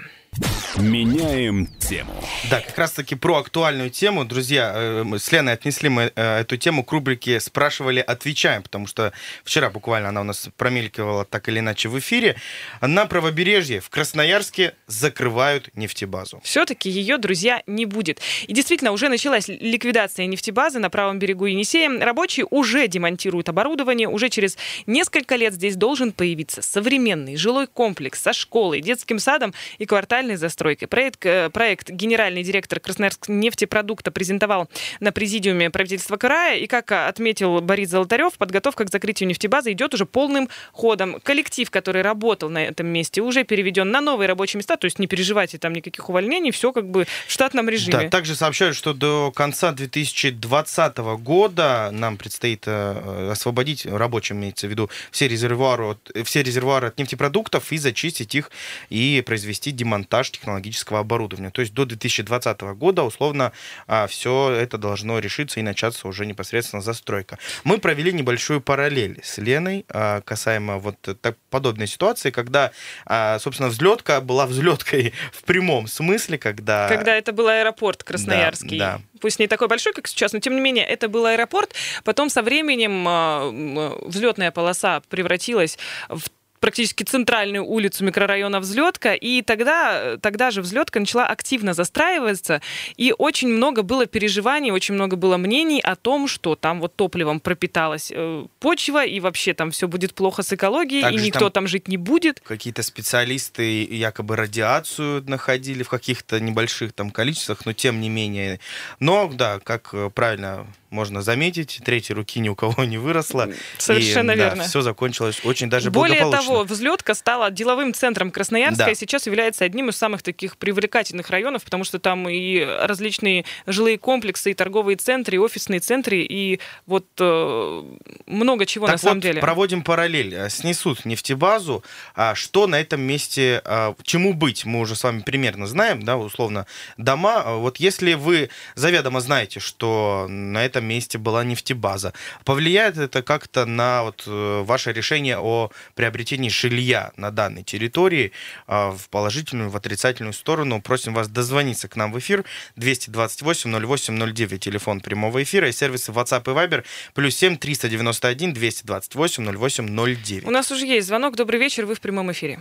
Меняем 0.77 1.67
тему. 1.79 2.13
Да, 2.51 2.61
как 2.61 2.77
раз 2.77 2.91
таки 2.91 3.15
про 3.15 3.37
актуальную 3.37 3.89
тему. 3.89 4.25
Друзья, 4.25 4.73
э, 4.75 5.17
с 5.17 5.31
Леной 5.31 5.53
отнесли 5.53 5.89
мы 5.89 6.11
э, 6.15 6.39
эту 6.41 6.57
тему 6.57 6.83
к 6.83 6.91
рубрике 6.91 7.39
«Спрашивали, 7.39 7.99
отвечаем», 7.99 8.61
потому 8.61 8.85
что 8.85 9.11
вчера 9.43 9.69
буквально 9.69 10.09
она 10.09 10.21
у 10.21 10.23
нас 10.23 10.49
промелькивала 10.55 11.25
так 11.25 11.49
или 11.49 11.59
иначе 11.59 11.89
в 11.89 11.97
эфире. 11.97 12.35
На 12.81 13.07
правобережье 13.07 13.79
в 13.79 13.89
Красноярске 13.89 14.75
закрывают 14.85 15.69
нефтебазу. 15.75 16.41
Все-таки 16.43 16.89
ее, 16.89 17.17
друзья, 17.17 17.63
не 17.65 17.85
будет. 17.85 18.19
И 18.45 18.53
действительно, 18.53 18.91
уже 18.91 19.09
началась 19.09 19.47
ликвидация 19.47 20.27
нефтебазы 20.27 20.77
на 20.77 20.89
правом 20.89 21.17
берегу 21.17 21.45
Енисея. 21.45 21.89
Рабочие 21.99 22.45
уже 22.49 22.87
демонтируют 22.87 23.49
оборудование. 23.49 24.07
Уже 24.07 24.29
через 24.29 24.57
несколько 24.85 25.35
лет 25.35 25.53
здесь 25.53 25.75
должен 25.75 26.11
появиться 26.11 26.61
современный 26.61 27.35
жилой 27.35 27.65
комплекс 27.65 28.21
со 28.21 28.33
школой, 28.33 28.81
детским 28.81 29.17
садом 29.17 29.53
и 29.79 29.85
квартальной 30.27 30.35
застройкой. 30.35 30.87
Проект, 30.87 31.25
э, 31.25 31.49
проект 31.49 31.89
генеральный 31.89 32.43
директор 32.43 32.79
Красноярск 32.79 33.29
нефтепродукта 33.29 34.11
презентовал 34.11 34.69
на 34.99 35.11
президиуме 35.11 35.69
правительства 35.69 36.17
края. 36.17 36.57
И, 36.57 36.67
как 36.67 36.91
отметил 36.91 37.61
Борис 37.61 37.89
Золотарев, 37.89 38.33
подготовка 38.37 38.85
к 38.85 38.91
закрытию 38.91 39.29
нефтебазы 39.29 39.71
идет 39.71 39.93
уже 39.93 40.05
полным 40.05 40.49
ходом. 40.73 41.19
Коллектив, 41.23 41.69
который 41.71 42.01
работал 42.01 42.49
на 42.49 42.65
этом 42.65 42.87
месте, 42.87 43.21
уже 43.21 43.43
переведен 43.43 43.89
на 43.89 44.01
новые 44.01 44.27
рабочие 44.27 44.59
места. 44.59 44.75
То 44.75 44.85
есть 44.85 44.99
не 44.99 45.07
переживайте, 45.07 45.57
там 45.57 45.73
никаких 45.73 46.09
увольнений, 46.09 46.51
все 46.51 46.71
как 46.71 46.89
бы 46.89 47.05
в 47.27 47.31
штатном 47.31 47.69
режиме. 47.69 48.03
Да, 48.03 48.09
также 48.09 48.35
сообщают, 48.35 48.75
что 48.75 48.93
до 48.93 49.31
конца 49.31 49.71
2020 49.71 50.97
года 50.97 51.89
нам 51.91 52.17
предстоит 52.17 52.63
э, 52.65 53.29
освободить 53.31 53.85
рабочим, 53.85 54.37
имеется 54.37 54.67
в 54.67 54.69
виду, 54.69 54.89
все 55.11 55.27
резервуары, 55.27 55.97
все 56.25 56.43
резервуары 56.43 56.87
от 56.87 56.99
нефтепродуктов 56.99 57.71
и 57.71 57.77
зачистить 57.77 58.35
их 58.35 58.51
и 58.89 59.23
произвести 59.25 59.71
демонтаж 59.71 60.16
монтаж 60.17 60.31
технологического 60.31 60.99
оборудования. 60.99 61.51
То 61.51 61.61
есть 61.61 61.73
до 61.73 61.85
2020 61.85 62.61
года, 62.75 63.03
условно, 63.03 63.51
а, 63.87 64.07
все 64.07 64.51
это 64.51 64.77
должно 64.77 65.19
решиться 65.19 65.59
и 65.59 65.63
начаться 65.63 66.07
уже 66.07 66.25
непосредственно 66.25 66.81
застройка. 66.81 67.37
Мы 67.63 67.77
провели 67.77 68.11
небольшую 68.11 68.61
параллель 68.61 69.19
с 69.23 69.37
Леной 69.37 69.85
а, 69.89 70.21
касаемо 70.21 70.79
вот 70.79 70.95
так, 71.21 71.37
подобной 71.49 71.87
ситуации, 71.87 72.31
когда, 72.31 72.71
а, 73.05 73.37
собственно, 73.39 73.69
взлетка 73.69 74.21
была 74.21 74.45
взлеткой 74.47 75.13
в 75.31 75.43
прямом 75.43 75.87
смысле, 75.87 76.37
когда... 76.37 76.87
Когда 76.87 77.15
это 77.15 77.31
был 77.31 77.47
аэропорт 77.47 78.03
Красноярский. 78.03 78.79
Да, 78.79 78.97
да. 78.97 79.01
Пусть 79.21 79.39
не 79.39 79.47
такой 79.47 79.67
большой, 79.67 79.93
как 79.93 80.07
сейчас, 80.07 80.33
но 80.33 80.39
тем 80.39 80.55
не 80.55 80.61
менее, 80.61 80.85
это 80.85 81.09
был 81.09 81.25
аэропорт. 81.25 81.73
Потом 82.03 82.29
со 82.29 82.41
временем 82.41 83.97
взлетная 84.07 84.51
полоса 84.51 85.01
превратилась 85.09 85.77
в 86.09 86.29
практически 86.59 87.03
центральную 87.03 87.65
улицу 87.65 88.03
микрорайона 88.03 88.59
Взлетка, 88.59 89.13
и 89.13 89.41
тогда, 89.41 90.17
тогда 90.17 90.51
же 90.51 90.61
Взлетка 90.61 90.99
начала 90.99 91.25
активно 91.25 91.73
застраиваться, 91.73 92.61
и 92.95 93.13
очень 93.17 93.47
много 93.47 93.83
было 93.83 94.05
переживаний, 94.05 94.71
очень 94.71 94.95
много 94.95 95.15
было 95.15 95.37
мнений 95.37 95.79
о 95.79 95.95
том, 95.95 96.27
что 96.27 96.55
там 96.55 96.79
вот 96.79 96.95
топливом 96.95 97.39
пропиталась 97.39 98.11
э, 98.13 98.45
почва, 98.59 99.05
и 99.05 99.19
вообще 99.19 99.53
там 99.53 99.71
все 99.71 99.87
будет 99.87 100.13
плохо 100.13 100.43
с 100.43 100.53
экологией, 100.53 101.01
Также 101.01 101.23
и 101.23 101.27
никто 101.27 101.49
там, 101.49 101.63
там 101.63 101.67
жить 101.67 101.87
не 101.87 101.97
будет. 101.97 102.39
Какие-то 102.39 102.83
специалисты 102.83 103.83
якобы 103.83 104.35
радиацию 104.35 105.23
находили 105.27 105.83
в 105.83 105.89
каких-то 105.89 106.39
небольших 106.39 106.93
там 106.93 107.11
количествах, 107.11 107.65
но 107.65 107.73
тем 107.73 108.01
не 108.01 108.09
менее. 108.09 108.59
Но, 108.99 109.29
да, 109.33 109.59
как 109.59 109.89
э, 109.93 110.09
правильно 110.13 110.67
можно 110.89 111.21
заметить, 111.21 111.79
третьей 111.83 112.15
руки 112.15 112.39
ни 112.39 112.49
у 112.49 112.55
кого 112.55 112.83
не 112.83 112.97
выросло. 112.97 113.49
Совершенно 113.77 114.31
и, 114.31 114.35
верно. 114.35 114.63
Да, 114.63 114.69
все 114.69 114.81
закончилось 114.81 115.41
очень 115.43 115.69
даже 115.69 115.91
Более 115.91 116.21
благополучно. 116.21 116.53
того, 116.53 116.63
взлетка 116.63 117.13
стала 117.13 117.51
деловым 117.51 117.93
центром 117.93 118.31
Красноярска 118.31 118.85
да. 118.85 118.91
и 118.91 118.95
сейчас 118.95 119.25
является 119.25 119.65
одним 119.65 119.89
из 119.89 119.97
самых 119.97 120.21
таких 120.23 120.57
привлекательных 120.57 121.29
районов, 121.29 121.63
потому 121.63 121.83
что 121.83 121.99
там 121.99 122.27
и 122.29 122.59
различные 122.59 123.45
жилые 123.65 123.97
комплексы, 123.97 124.51
и 124.51 124.53
торговые 124.53 124.97
центры, 124.97 125.35
и 125.35 125.39
офисные 125.39 125.79
центры, 125.79 126.19
и 126.21 126.59
вот 126.85 127.05
э, 127.19 127.83
много 128.25 128.65
чего 128.65 128.85
так 128.85 128.95
на 128.95 128.97
самом 128.99 129.15
вот, 129.15 129.23
деле. 129.23 129.41
проводим 129.41 129.83
параллель. 129.83 130.33
Э, 130.33 130.49
снесут 130.49 131.05
нефтебазу. 131.05 131.83
А 132.15 132.35
что 132.35 132.67
на 132.67 132.79
этом 132.79 133.01
месте, 133.01 133.61
а, 133.65 133.95
чему 134.03 134.33
быть, 134.33 134.65
мы 134.65 134.79
уже 134.79 134.95
с 134.95 135.03
вами 135.03 135.21
примерно 135.21 135.67
знаем, 135.67 136.03
да, 136.03 136.17
условно, 136.17 136.65
дома. 136.97 137.55
Вот 137.57 137.77
если 137.77 138.13
вы 138.13 138.49
заведомо 138.75 139.19
знаете, 139.19 139.59
что 139.59 140.27
на 140.29 140.65
этом 140.65 140.76
этом 140.77 140.87
месте 140.87 141.17
была 141.17 141.43
нефтебаза. 141.43 142.13
Повлияет 142.45 142.97
это 142.97 143.21
как-то 143.21 143.65
на 143.65 144.03
вот 144.03 144.23
э, 144.27 144.61
ваше 144.63 144.93
решение 144.93 145.37
о 145.37 145.69
приобретении 145.95 146.49
жилья 146.49 147.11
на 147.17 147.31
данной 147.31 147.63
территории 147.63 148.31
а, 148.67 148.91
в 148.91 149.09
положительную, 149.09 149.69
в 149.69 149.75
отрицательную 149.75 150.33
сторону? 150.33 150.81
Просим 150.81 151.13
вас 151.13 151.27
дозвониться 151.27 151.87
к 151.87 151.95
нам 151.95 152.11
в 152.11 152.19
эфир 152.19 152.45
228 152.75 153.85
08 153.85 154.33
09, 154.33 154.59
телефон 154.59 155.01
прямого 155.01 155.41
эфира 155.43 155.67
и 155.67 155.71
сервисы 155.71 156.11
WhatsApp 156.11 156.43
и 156.51 156.55
Viber 156.55 156.83
плюс 157.13 157.35
7 157.35 157.57
391 157.57 158.53
228 158.53 159.57
08 159.57 159.87
09. 159.87 160.47
У 160.47 160.51
нас 160.51 160.71
уже 160.71 160.85
есть 160.85 161.07
звонок. 161.07 161.35
Добрый 161.35 161.59
вечер, 161.59 161.85
вы 161.85 161.95
в 161.95 162.01
прямом 162.01 162.31
эфире. 162.31 162.59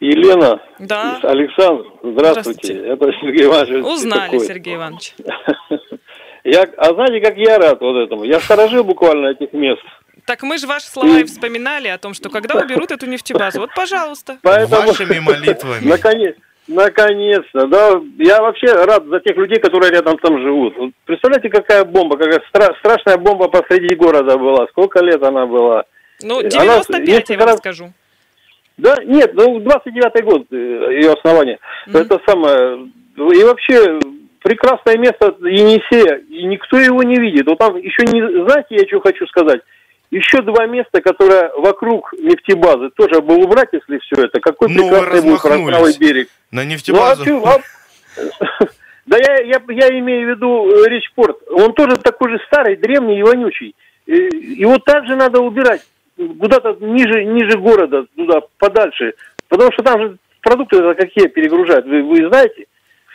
Елена, 0.00 0.60
да. 0.78 1.18
Александр, 1.22 1.84
здравствуйте. 2.04 2.72
здравствуйте. 2.72 2.74
Это 2.86 3.12
Сергей 3.20 3.46
Иванович. 3.46 3.84
Узнали, 3.84 4.30
такой. 4.30 4.46
Сергей 4.46 4.76
Иванович. 4.76 5.14
Я, 6.44 6.68
а 6.76 6.94
знаете, 6.94 7.20
как 7.20 7.36
я 7.36 7.58
рад 7.58 7.80
вот 7.80 7.96
этому? 7.96 8.24
Я 8.24 8.40
сторожил 8.40 8.84
буквально 8.84 9.28
этих 9.28 9.52
мест. 9.52 9.82
Так 10.24 10.42
мы 10.42 10.58
же 10.58 10.66
ваши 10.66 10.86
слова 10.86 11.18
и 11.18 11.24
вспоминали 11.24 11.88
о 11.88 11.98
том, 11.98 12.12
что 12.12 12.28
когда 12.28 12.60
уберут 12.60 12.90
эту 12.90 13.06
нефтебазу, 13.06 13.60
вот, 13.60 13.70
пожалуйста. 13.74 14.38
Поэтому... 14.42 14.88
Вашими 14.88 15.18
молитвами. 15.20 15.80
Наконец, 15.88 16.36
наконец-то, 16.66 17.66
да. 17.66 18.00
Я 18.18 18.42
вообще 18.42 18.66
рад 18.66 19.06
за 19.06 19.20
тех 19.20 19.36
людей, 19.36 19.58
которые 19.58 19.90
рядом 19.90 20.18
там 20.18 20.40
живут. 20.40 20.76
Вот 20.76 20.90
представляете, 21.06 21.48
какая 21.48 21.84
бомба, 21.84 22.18
какая 22.18 22.42
стра- 22.52 22.76
страшная 22.78 23.16
бомба 23.16 23.48
посреди 23.48 23.94
города 23.94 24.36
была. 24.36 24.66
Сколько 24.68 25.02
лет 25.02 25.22
она 25.22 25.46
была? 25.46 25.84
Ну, 26.22 26.42
95, 26.42 27.30
она, 27.30 27.34
я 27.34 27.38
вам 27.38 27.48
раз... 27.48 27.58
скажу. 27.58 27.92
Да, 28.76 28.96
нет, 29.04 29.32
ну, 29.34 29.58
29-й 29.60 30.22
год 30.22 30.46
э, 30.52 30.56
ее 30.56 31.12
основания. 31.12 31.58
Mm-hmm. 31.88 32.00
Это 32.00 32.20
самое... 32.26 32.88
И 33.16 33.42
вообще, 33.42 33.98
прекрасное 34.48 34.96
место 34.96 35.36
Енисея, 35.40 36.22
и 36.30 36.44
никто 36.44 36.78
его 36.78 37.02
не 37.02 37.16
видит. 37.16 37.46
Вот 37.46 37.58
там 37.58 37.76
еще 37.76 38.04
не, 38.10 38.22
знаете, 38.44 38.76
я 38.76 38.86
что 38.86 39.00
хочу 39.00 39.26
сказать? 39.26 39.60
Еще 40.10 40.40
два 40.40 40.64
места, 40.66 41.02
которые 41.02 41.50
вокруг 41.58 42.14
нефтебазы, 42.14 42.88
тоже 42.96 43.20
бы 43.20 43.34
убрать, 43.36 43.68
если 43.72 43.98
все 43.98 44.24
это. 44.24 44.40
Какой 44.40 44.70
ну, 44.70 44.88
прекрасный 44.88 45.30
будет 45.30 45.42
правый 45.42 45.98
берег. 45.98 46.28
На 46.50 46.64
нефтебазу. 46.64 47.24
Ну, 47.26 47.44
а, 47.44 47.56
а, 47.56 48.64
да 49.06 49.18
я, 49.18 49.34
я, 49.42 49.60
я 49.68 49.98
имею 49.98 50.26
в 50.26 50.30
виду 50.30 50.70
э, 50.70 50.88
Речпорт. 50.88 51.36
Он 51.50 51.74
тоже 51.74 51.98
такой 51.98 52.30
же 52.30 52.40
старый, 52.46 52.76
древний 52.76 53.18
и 53.18 53.22
вонючий. 53.22 53.74
Его 54.06 54.78
также 54.78 55.14
надо 55.14 55.40
убирать 55.40 55.82
куда-то 56.16 56.78
ниже, 56.80 57.22
ниже 57.24 57.58
города, 57.58 58.06
туда 58.16 58.40
подальше. 58.56 59.12
Потому 59.48 59.70
что 59.72 59.82
там 59.82 60.00
же 60.00 60.16
продукты 60.40 60.94
какие 60.94 61.26
перегружают, 61.26 61.84
вы, 61.84 62.02
вы 62.02 62.26
знаете? 62.28 62.64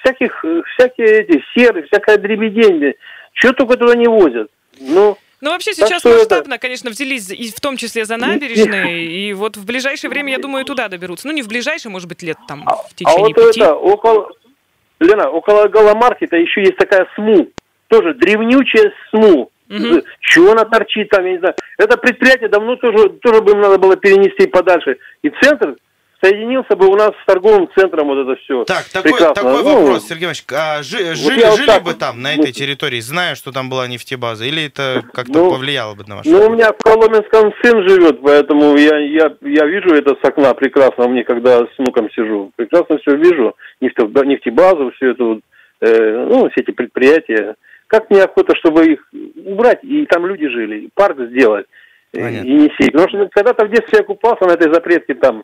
Всяких, 0.03 0.45
э, 0.45 0.61
всякие 0.75 1.21
эти 1.21 1.43
серы, 1.55 1.83
всякое 1.83 2.17
дребеденье. 2.17 2.95
Чего 3.33 3.53
только 3.53 3.77
туда 3.77 3.95
не 3.95 4.07
возят. 4.07 4.49
Ну, 4.79 5.17
ну, 5.41 5.49
вообще 5.51 5.73
сейчас 5.73 6.05
масштабно, 6.05 6.53
это... 6.53 6.61
конечно, 6.61 6.89
взялись 6.89 7.29
и 7.29 7.51
в 7.51 7.59
том 7.59 7.75
числе 7.75 8.05
за 8.05 8.15
набережные, 8.15 9.05
и 9.27 9.33
вот 9.33 9.57
в 9.57 9.65
ближайшее 9.65 10.09
время, 10.09 10.31
я 10.31 10.37
думаю, 10.37 10.63
туда 10.63 10.87
доберутся. 10.87 11.27
Ну, 11.27 11.33
не 11.33 11.41
в 11.41 11.49
ближайшее, 11.49 11.91
может 11.91 12.07
быть, 12.07 12.23
лет 12.23 12.37
там 12.47 12.63
а, 12.65 12.75
в 12.75 12.93
течение 12.95 13.17
а 13.17 13.27
вот 13.27 13.35
пяти. 13.35 13.59
это, 13.59 13.75
около, 13.75 14.31
Лена, 15.01 15.29
около 15.29 15.67
Галамаркета 15.67 16.37
еще 16.37 16.61
есть 16.61 16.77
такая 16.77 17.09
СМУ, 17.15 17.49
тоже 17.87 18.13
древнючая 18.13 18.93
СМУ. 19.09 19.49
Угу. 19.69 20.03
Чего 20.21 20.51
она 20.51 20.65
торчит 20.65 21.09
там, 21.09 21.25
я 21.25 21.31
не 21.31 21.39
знаю. 21.39 21.55
Это 21.77 21.97
предприятие 21.97 22.47
давно 22.47 22.75
тоже, 22.77 23.09
тоже 23.09 23.41
бы 23.41 23.51
им 23.51 23.59
надо 23.59 23.77
было 23.77 23.95
перенести 23.97 24.47
подальше. 24.47 24.97
И 25.23 25.31
центр 25.41 25.75
соединился 26.23 26.75
бы 26.75 26.87
у 26.87 26.95
нас 26.95 27.11
с 27.21 27.25
торговым 27.25 27.69
центром 27.75 28.07
вот 28.07 28.19
это 28.19 28.39
все. 28.41 28.63
Так, 28.63 28.85
такой, 28.85 29.19
такой 29.19 29.63
ну, 29.63 29.81
вопрос, 29.81 30.07
Сергей 30.07 30.25
Иванович. 30.25 30.45
А, 30.53 30.81
жи, 30.81 30.97
вот 30.97 31.17
жили 31.17 31.55
жили 31.55 31.67
так, 31.67 31.83
бы 31.83 31.93
там, 31.93 32.21
на 32.21 32.33
этой 32.33 32.51
территории, 32.51 33.01
зная, 33.01 33.35
что 33.35 33.51
там 33.51 33.69
была 33.69 33.87
нефтебаза, 33.87 34.45
или 34.45 34.65
это 34.65 35.03
как-то 35.13 35.39
ну, 35.39 35.49
повлияло 35.51 35.95
бы 35.95 36.05
на 36.07 36.17
ваше? 36.17 36.29
Ну, 36.29 36.47
у 36.47 36.49
меня 36.51 36.71
в 36.71 36.77
Коломенском 36.77 37.53
сын 37.61 37.87
живет, 37.87 38.21
поэтому 38.21 38.77
я, 38.77 38.97
я, 38.99 39.35
я 39.41 39.65
вижу 39.65 39.93
это 39.93 40.15
с 40.15 40.25
окна 40.25 40.53
прекрасно, 40.53 41.07
мне 41.07 41.23
когда 41.23 41.59
с 41.59 41.77
внуком 41.77 42.09
сижу, 42.11 42.51
прекрасно 42.55 42.97
все 42.99 43.15
вижу, 43.15 43.55
Нефтеб, 43.81 44.15
нефтебазу, 44.23 44.91
все 44.95 45.11
это, 45.11 45.23
вот, 45.23 45.39
э, 45.81 46.27
ну, 46.29 46.49
все 46.49 46.61
эти 46.61 46.71
предприятия. 46.71 47.55
Как 47.87 48.09
мне 48.09 48.23
охота, 48.23 48.55
чтобы 48.55 48.85
их 48.85 49.07
убрать, 49.45 49.83
и 49.83 50.05
там 50.05 50.25
люди 50.25 50.47
жили, 50.47 50.89
парк 50.95 51.17
сделать, 51.29 51.65
Понятно. 52.13 52.47
и 52.47 52.51
не 52.53 52.71
сеять. 52.77 52.93
Потому 52.93 53.09
что 53.09 53.29
когда-то 53.31 53.65
в 53.65 53.69
детстве 53.69 53.99
я 53.99 54.03
купался 54.03 54.45
на 54.45 54.53
этой 54.53 54.73
запретке 54.73 55.15
там, 55.15 55.43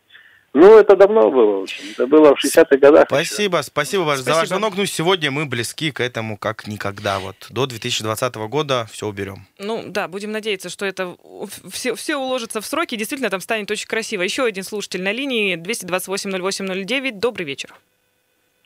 ну, 0.54 0.80
это 0.80 0.96
давно 0.96 1.30
было, 1.30 1.60
в 1.60 1.62
общем. 1.64 1.84
Это 1.92 2.08
было 2.08 2.36
в 2.36 2.44
60-х 2.44 2.78
годах. 2.78 3.06
Спасибо, 3.08 3.60
еще. 3.60 3.68
спасибо 3.68 4.02
вам 4.02 4.18
за 4.18 4.34
ваш 4.34 4.48
звонок. 4.48 4.74
Ну, 4.76 4.86
сегодня 4.86 5.30
мы 5.30 5.46
близки 5.46 5.92
к 5.92 6.02
этому 6.02 6.38
как 6.38 6.66
никогда. 6.66 7.20
Вот 7.20 7.48
до 7.50 7.68
2020 7.68 8.36
года 8.36 8.88
все 8.92 9.08
уберем. 9.08 9.46
Ну, 9.60 9.84
да, 9.86 10.08
будем 10.08 10.32
надеяться, 10.32 10.70
что 10.70 10.86
это 10.86 11.16
все, 11.72 11.94
все 11.94 12.16
уложится 12.16 12.62
в 12.62 12.66
сроки. 12.66 12.96
Действительно, 12.96 13.30
там 13.30 13.42
станет 13.42 13.70
очень 13.70 13.88
красиво. 13.88 14.24
Еще 14.24 14.44
один 14.44 14.64
слушатель 14.64 15.04
на 15.04 15.12
линии 15.12 15.56
228-08-09. 15.56 17.12
Добрый 17.20 17.46
вечер. 17.46 17.74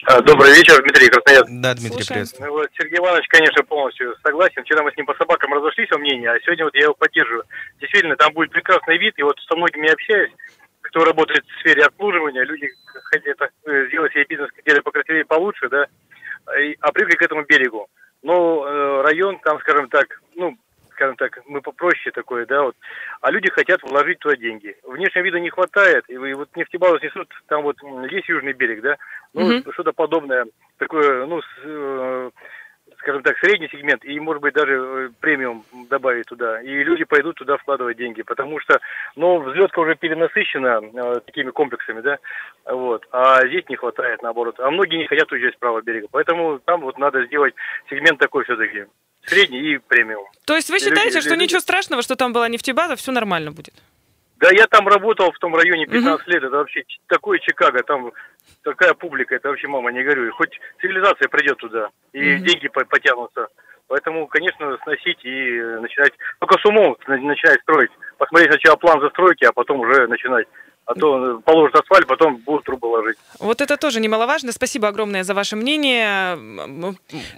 А, 0.06 0.22
добрый 0.22 0.54
вечер, 0.56 0.82
Дмитрий 0.82 1.10
Красноярск. 1.10 1.50
Да, 1.50 1.74
Дмитрий, 1.76 2.06
приветствую. 2.06 2.48
Ну, 2.48 2.54
вот 2.58 2.70
Сергей 2.78 3.00
Иванович, 3.00 3.26
конечно, 3.30 3.64
полностью 3.64 4.16
согласен. 4.22 4.64
Вчера 4.64 4.84
мы 4.84 4.92
с 4.92 4.98
ним 4.98 5.06
по 5.06 5.16
собакам 5.16 5.54
разошлись 5.54 5.90
во 5.92 5.98
мнении, 5.98 6.28
а 6.28 6.40
сегодня 6.44 6.66
вот 6.66 6.76
я 6.76 6.84
его 6.84 6.94
поддерживаю. 6.94 7.44
Действительно, 7.80 8.16
там 8.18 8.34
будет 8.34 8.52
прекрасный 8.52 8.98
вид, 8.98 9.14
и 9.18 9.24
вот 9.24 9.40
со 9.48 9.56
многими 9.56 9.92
общаюсь 9.92 10.32
кто 10.94 11.06
работает 11.06 11.44
в 11.44 11.60
сфере 11.60 11.86
обслуживания, 11.86 12.44
люди 12.44 12.70
хотят 13.06 13.52
э, 13.66 13.88
сделать 13.88 14.14
себе 14.14 14.26
бизнес 14.30 14.50
где-то 14.64 14.84
покрасивее, 14.84 15.26
получше, 15.26 15.68
да, 15.68 15.88
и, 16.60 16.78
а 16.82 16.92
привыкли 16.92 17.18
к 17.18 17.22
этому 17.24 17.44
берегу. 17.46 17.88
Но 18.22 18.64
э, 18.64 19.02
район 19.02 19.40
там, 19.40 19.60
скажем 19.62 19.90
так, 19.90 20.06
ну, 20.36 20.56
скажем 20.92 21.16
так, 21.16 21.40
мы 21.48 21.62
попроще 21.62 22.12
такое, 22.14 22.46
да, 22.46 22.62
вот, 22.62 22.76
а 23.22 23.32
люди 23.32 23.50
хотят 23.50 23.82
вложить 23.82 24.20
туда 24.20 24.36
деньги. 24.36 24.76
Внешнего 24.84 25.24
вида 25.24 25.40
не 25.40 25.50
хватает, 25.50 26.06
и, 26.10 26.14
и 26.14 26.34
вот 26.34 26.56
нефтебазу 26.56 27.00
снесут, 27.00 27.28
там 27.48 27.64
вот 27.64 27.78
есть 28.12 28.30
южный 28.30 28.54
берег, 28.54 28.82
да, 28.82 28.98
ну, 29.34 29.50
mm-hmm. 29.50 29.74
что-то 29.74 29.94
подобное, 29.94 30.46
такое, 30.78 31.26
ну, 31.26 31.42
с, 31.42 31.46
э, 31.64 32.30
скажем 33.04 33.22
так, 33.22 33.38
средний 33.40 33.68
сегмент 33.68 34.04
и, 34.06 34.20
может 34.20 34.42
быть, 34.42 34.54
даже 34.54 34.74
э, 34.74 35.10
премиум 35.20 35.66
добавить 35.90 36.26
туда. 36.26 36.62
И 36.62 36.84
люди 36.84 37.04
пойдут 37.04 37.36
туда 37.36 37.58
вкладывать 37.58 37.98
деньги, 37.98 38.22
потому 38.24 38.60
что, 38.62 38.80
ну, 39.16 39.40
взлетка 39.40 39.80
уже 39.80 39.96
перенасыщена 39.96 40.82
э, 40.82 41.20
такими 41.26 41.52
комплексами, 41.52 42.02
да, 42.02 42.18
вот, 42.66 43.06
а 43.12 43.46
здесь 43.46 43.68
не 43.68 43.76
хватает, 43.76 44.24
наоборот. 44.24 44.60
А 44.60 44.72
многие 44.72 44.98
не 44.98 45.08
хотят 45.08 45.32
уезжать 45.32 45.54
с 45.54 45.58
правого 45.58 45.82
берега, 45.82 46.08
поэтому 46.12 46.60
там 46.60 46.82
вот 46.82 46.98
надо 46.98 47.26
сделать 47.26 47.54
сегмент 47.90 48.20
такой 48.20 48.46
все-таки, 48.46 48.86
средний 49.26 49.60
и 49.60 49.78
премиум. 49.78 50.26
То 50.46 50.56
есть 50.56 50.70
вы 50.70 50.80
считаете, 50.80 51.16
люди, 51.16 51.22
что 51.22 51.30
люди... 51.32 51.44
ничего 51.44 51.60
страшного, 51.60 52.02
что 52.02 52.16
там 52.16 52.32
была 52.32 52.48
нефтебаза, 52.48 52.96
все 52.96 53.12
нормально 53.12 53.52
будет? 53.52 53.74
Да, 54.38 54.50
я 54.52 54.68
там 54.68 54.88
работал 54.88 55.32
в 55.32 55.40
том 55.40 55.56
районе 55.56 55.86
15 55.88 56.28
лет, 56.28 56.44
это 56.44 56.58
вообще 56.58 56.84
такое 57.08 57.40
Чикаго, 57.40 57.82
там 57.84 58.12
такая 58.64 58.94
публика, 58.94 59.36
это 59.36 59.50
вообще, 59.50 59.68
мама, 59.68 59.92
не 59.92 60.04
говорю. 60.04 60.32
Хоть 60.34 60.60
цивилизация 60.82 61.28
придет 61.28 61.58
туда, 61.58 61.90
и 62.14 62.38
деньги 62.38 62.68
потянутся. 62.68 63.48
Поэтому, 63.88 64.28
конечно, 64.28 64.78
сносить 64.84 65.24
и 65.24 65.62
начинать, 65.82 66.14
только 66.40 66.58
с 66.58 66.66
умом 66.66 66.98
начинать 67.08 67.62
строить. 67.62 67.92
Посмотреть 68.18 68.52
сначала 68.52 68.76
план 68.76 69.02
застройки, 69.02 69.44
а 69.44 69.52
потом 69.52 69.82
уже 69.82 70.08
начинать 70.08 70.48
а 70.86 70.96
то 70.96 71.40
положат 71.46 71.76
асфальт, 71.76 72.08
потом 72.08 72.38
будут 72.38 72.66
трубы 72.66 72.88
ложить. 72.88 73.18
Вот 73.40 73.62
это 73.62 73.78
тоже 73.78 74.02
немаловажно. 74.02 74.52
Спасибо 74.52 74.90
огромное 74.90 75.24
за 75.24 75.34
ваше 75.34 75.56
мнение. 75.56 76.38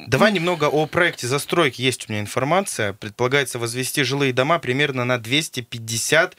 Давай 0.08 0.32
немного 0.32 0.66
о 0.66 0.88
проекте 0.88 1.28
застройки. 1.28 1.82
Есть 1.82 2.10
у 2.10 2.12
меня 2.12 2.22
информация. 2.22 2.94
Предполагается 2.94 3.60
возвести 3.60 4.04
жилые 4.04 4.34
дома 4.34 4.58
примерно 4.58 5.06
на 5.06 5.20
250 5.20 6.36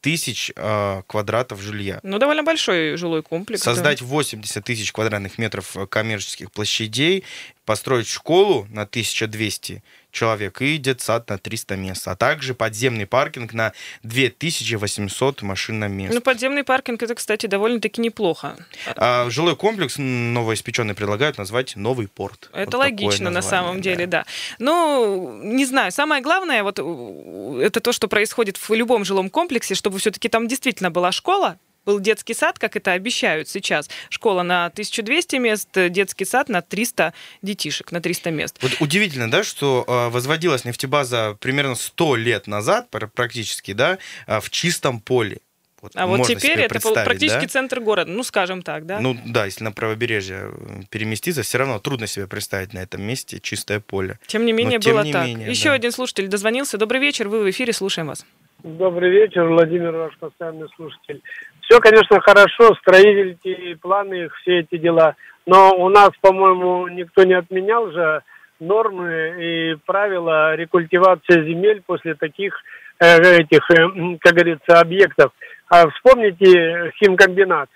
тысяч 0.00 0.52
э, 0.54 1.02
квадратов 1.06 1.60
жилья. 1.60 2.00
Ну, 2.02 2.18
довольно 2.18 2.42
большой 2.42 2.96
жилой 2.96 3.22
комплекс. 3.22 3.62
Создать 3.62 4.00
80 4.00 4.64
тысяч 4.64 4.92
квадратных 4.92 5.38
метров 5.38 5.76
коммерческих 5.88 6.50
площадей, 6.50 7.24
построить 7.64 8.08
школу 8.08 8.66
на 8.70 8.82
1200 8.82 9.82
человек 10.10 10.60
и 10.62 10.76
детсад 10.78 11.28
на 11.28 11.38
300 11.38 11.76
мест, 11.76 12.08
а 12.08 12.16
также 12.16 12.54
подземный 12.54 13.06
паркинг 13.06 13.52
на 13.52 13.72
2800 14.02 15.42
машин 15.42 15.80
мест. 15.92 16.14
Ну, 16.14 16.20
подземный 16.20 16.64
паркинг 16.64 17.02
это, 17.02 17.14
кстати, 17.14 17.46
довольно-таки 17.46 18.00
неплохо. 18.00 18.56
А, 18.96 19.28
жилой 19.30 19.56
комплекс 19.56 19.96
новоиспеченный 19.98 20.94
предлагают 20.94 21.38
назвать 21.38 21.76
Новый 21.76 22.08
порт. 22.08 22.50
Это 22.52 22.76
вот 22.76 22.84
логично 22.84 23.30
на 23.30 23.42
самом 23.42 23.80
деле, 23.80 24.06
да. 24.06 24.20
да. 24.20 24.26
Ну, 24.58 25.40
не 25.42 25.64
знаю, 25.64 25.92
самое 25.92 26.22
главное 26.22 26.62
вот 26.62 26.78
это 26.78 27.80
то, 27.80 27.92
что 27.92 28.08
происходит 28.08 28.56
в 28.56 28.72
любом 28.74 29.04
жилом 29.04 29.30
комплексе, 29.30 29.74
чтобы 29.74 29.98
все-таки 29.98 30.28
там 30.28 30.48
действительно 30.48 30.90
была 30.90 31.12
школа, 31.12 31.58
был 31.90 32.00
детский 32.00 32.34
сад, 32.34 32.58
как 32.58 32.76
это 32.76 32.92
обещают 32.92 33.48
сейчас. 33.48 33.90
Школа 34.10 34.42
на 34.42 34.66
1200 34.66 35.36
мест, 35.36 35.68
детский 35.74 36.24
сад 36.24 36.48
на 36.48 36.62
300 36.62 37.12
детишек, 37.42 37.90
на 37.90 38.00
300 38.00 38.30
мест. 38.30 38.56
Вот 38.62 38.72
удивительно, 38.80 39.28
да, 39.28 39.42
что 39.42 39.84
э, 39.86 40.08
возводилась 40.10 40.64
нефтебаза 40.64 41.36
примерно 41.40 41.74
100 41.74 42.16
лет 42.16 42.46
назад, 42.46 42.88
практически, 42.90 43.72
да, 43.72 43.98
э, 44.28 44.40
в 44.40 44.50
чистом 44.50 45.00
поле. 45.00 45.38
Вот 45.82 45.92
а 45.94 46.06
вот 46.06 46.26
теперь 46.26 46.60
это 46.60 46.78
практически 46.78 47.40
да? 47.40 47.48
центр 47.48 47.80
города, 47.80 48.10
ну, 48.10 48.22
скажем 48.22 48.62
так, 48.62 48.84
да? 48.84 49.00
Ну, 49.00 49.16
да, 49.24 49.46
если 49.46 49.64
на 49.64 49.72
правобережье 49.72 50.50
э, 50.52 50.82
переместиться, 50.90 51.42
все 51.42 51.58
равно 51.58 51.78
трудно 51.78 52.06
себе 52.06 52.26
представить 52.26 52.72
на 52.74 52.80
этом 52.80 53.02
месте 53.02 53.40
чистое 53.40 53.80
поле. 53.80 54.18
Тем 54.26 54.44
не 54.44 54.52
менее, 54.52 54.78
Но, 54.78 54.92
было 54.92 55.02
не 55.02 55.12
так. 55.12 55.26
Менее, 55.26 55.48
Еще 55.48 55.70
да. 55.70 55.74
один 55.74 55.90
слушатель 55.90 56.28
дозвонился. 56.28 56.78
Добрый 56.78 57.00
вечер, 57.00 57.28
вы 57.28 57.42
в 57.42 57.50
эфире, 57.50 57.72
слушаем 57.72 58.08
вас. 58.08 58.24
Добрый 58.62 59.10
вечер, 59.10 59.46
Владимир, 59.46 59.92
ваш 59.92 60.18
постоянный 60.18 60.68
слушатель. 60.76 61.22
Все, 61.62 61.80
конечно, 61.80 62.20
хорошо, 62.20 62.74
строительные 62.76 63.76
планы, 63.76 64.28
все 64.40 64.60
эти 64.60 64.76
дела. 64.76 65.14
Но 65.46 65.74
у 65.76 65.88
нас, 65.88 66.10
по-моему, 66.20 66.88
никто 66.88 67.24
не 67.24 67.34
отменял 67.34 67.90
же 67.90 68.22
нормы 68.60 69.34
и 69.38 69.76
правила 69.86 70.54
рекультивации 70.54 71.44
земель 71.48 71.82
после 71.84 72.14
таких 72.14 72.54
э, 73.00 73.38
этих, 73.38 73.70
э, 73.70 74.16
как 74.20 74.34
говорится, 74.34 74.80
объектов. 74.80 75.32
А 75.68 75.88
вспомните 75.88 76.92
химкомбинат. 76.98 77.68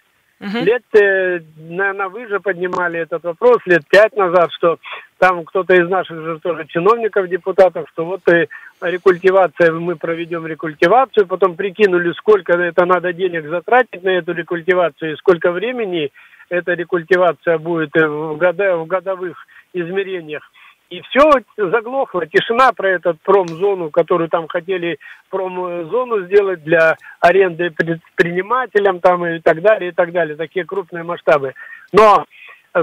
Угу. 0.44 0.58
Лет, 0.58 0.82
э, 0.94 1.40
наверное, 1.56 2.08
вы 2.08 2.26
же 2.26 2.38
поднимали 2.38 3.00
этот 3.00 3.24
вопрос 3.24 3.58
лет 3.64 3.82
пять 3.88 4.14
назад, 4.14 4.50
что 4.52 4.78
там 5.18 5.44
кто-то 5.44 5.74
из 5.74 5.88
наших 5.88 6.20
же 6.20 6.38
тоже 6.38 6.66
чиновников, 6.66 7.28
депутатов, 7.28 7.88
что 7.92 8.04
вот 8.04 8.20
и 8.28 8.48
рекультивация, 8.82 9.72
мы 9.72 9.96
проведем 9.96 10.46
рекультивацию, 10.46 11.26
потом 11.26 11.56
прикинули, 11.56 12.12
сколько 12.12 12.52
это 12.52 12.84
надо 12.84 13.14
денег 13.14 13.48
затратить 13.48 14.02
на 14.02 14.10
эту 14.10 14.32
рекультивацию 14.32 15.12
и 15.12 15.16
сколько 15.16 15.50
времени 15.50 16.10
эта 16.50 16.74
рекультивация 16.74 17.56
будет 17.56 17.94
в, 17.94 18.36
года, 18.36 18.76
в 18.76 18.86
годовых 18.86 19.46
измерениях. 19.72 20.50
И 20.90 21.00
все 21.00 21.30
заглохло, 21.56 22.26
тишина 22.26 22.72
про 22.72 22.90
этот 22.90 23.20
промзону, 23.22 23.90
которую 23.90 24.28
там 24.28 24.46
хотели 24.48 24.98
промзону 25.30 26.26
сделать 26.26 26.62
для 26.62 26.96
аренды 27.20 27.70
предпринимателям 27.70 29.00
там 29.00 29.26
и 29.26 29.40
так 29.40 29.62
далее, 29.62 29.90
и 29.90 29.94
так 29.94 30.12
далее, 30.12 30.36
такие 30.36 30.64
крупные 30.64 31.02
масштабы. 31.02 31.54
Но 31.92 32.26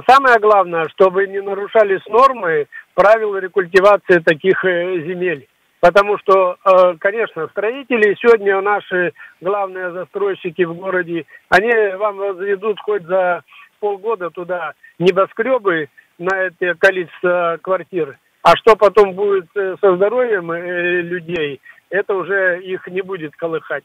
самое 0.09 0.39
главное, 0.39 0.87
чтобы 0.89 1.27
не 1.27 1.41
нарушались 1.41 2.05
нормы 2.07 2.67
правил 2.95 3.37
рекультивации 3.37 4.19
таких 4.19 4.65
э, 4.65 5.01
земель. 5.05 5.47
Потому 5.79 6.17
что, 6.19 6.57
э, 6.63 6.95
конечно, 6.99 7.47
строители 7.47 8.15
сегодня 8.21 8.61
наши 8.61 9.13
главные 9.41 9.91
застройщики 9.91 10.63
в 10.63 10.75
городе, 10.75 11.25
они 11.49 11.71
вам 11.97 12.17
возведут 12.17 12.79
хоть 12.79 13.03
за 13.03 13.43
полгода 13.79 14.29
туда 14.29 14.73
небоскребы, 14.99 15.89
на 16.21 16.37
это 16.37 16.75
количество 16.75 17.57
квартир. 17.61 18.17
А 18.43 18.55
что 18.55 18.75
потом 18.75 19.13
будет 19.13 19.49
э, 19.55 19.75
со 19.81 19.95
здоровьем 19.95 20.51
э, 20.51 21.01
людей, 21.01 21.59
это 21.89 22.15
уже 22.15 22.61
их 22.63 22.87
не 22.87 23.01
будет 23.01 23.35
колыхать. 23.35 23.83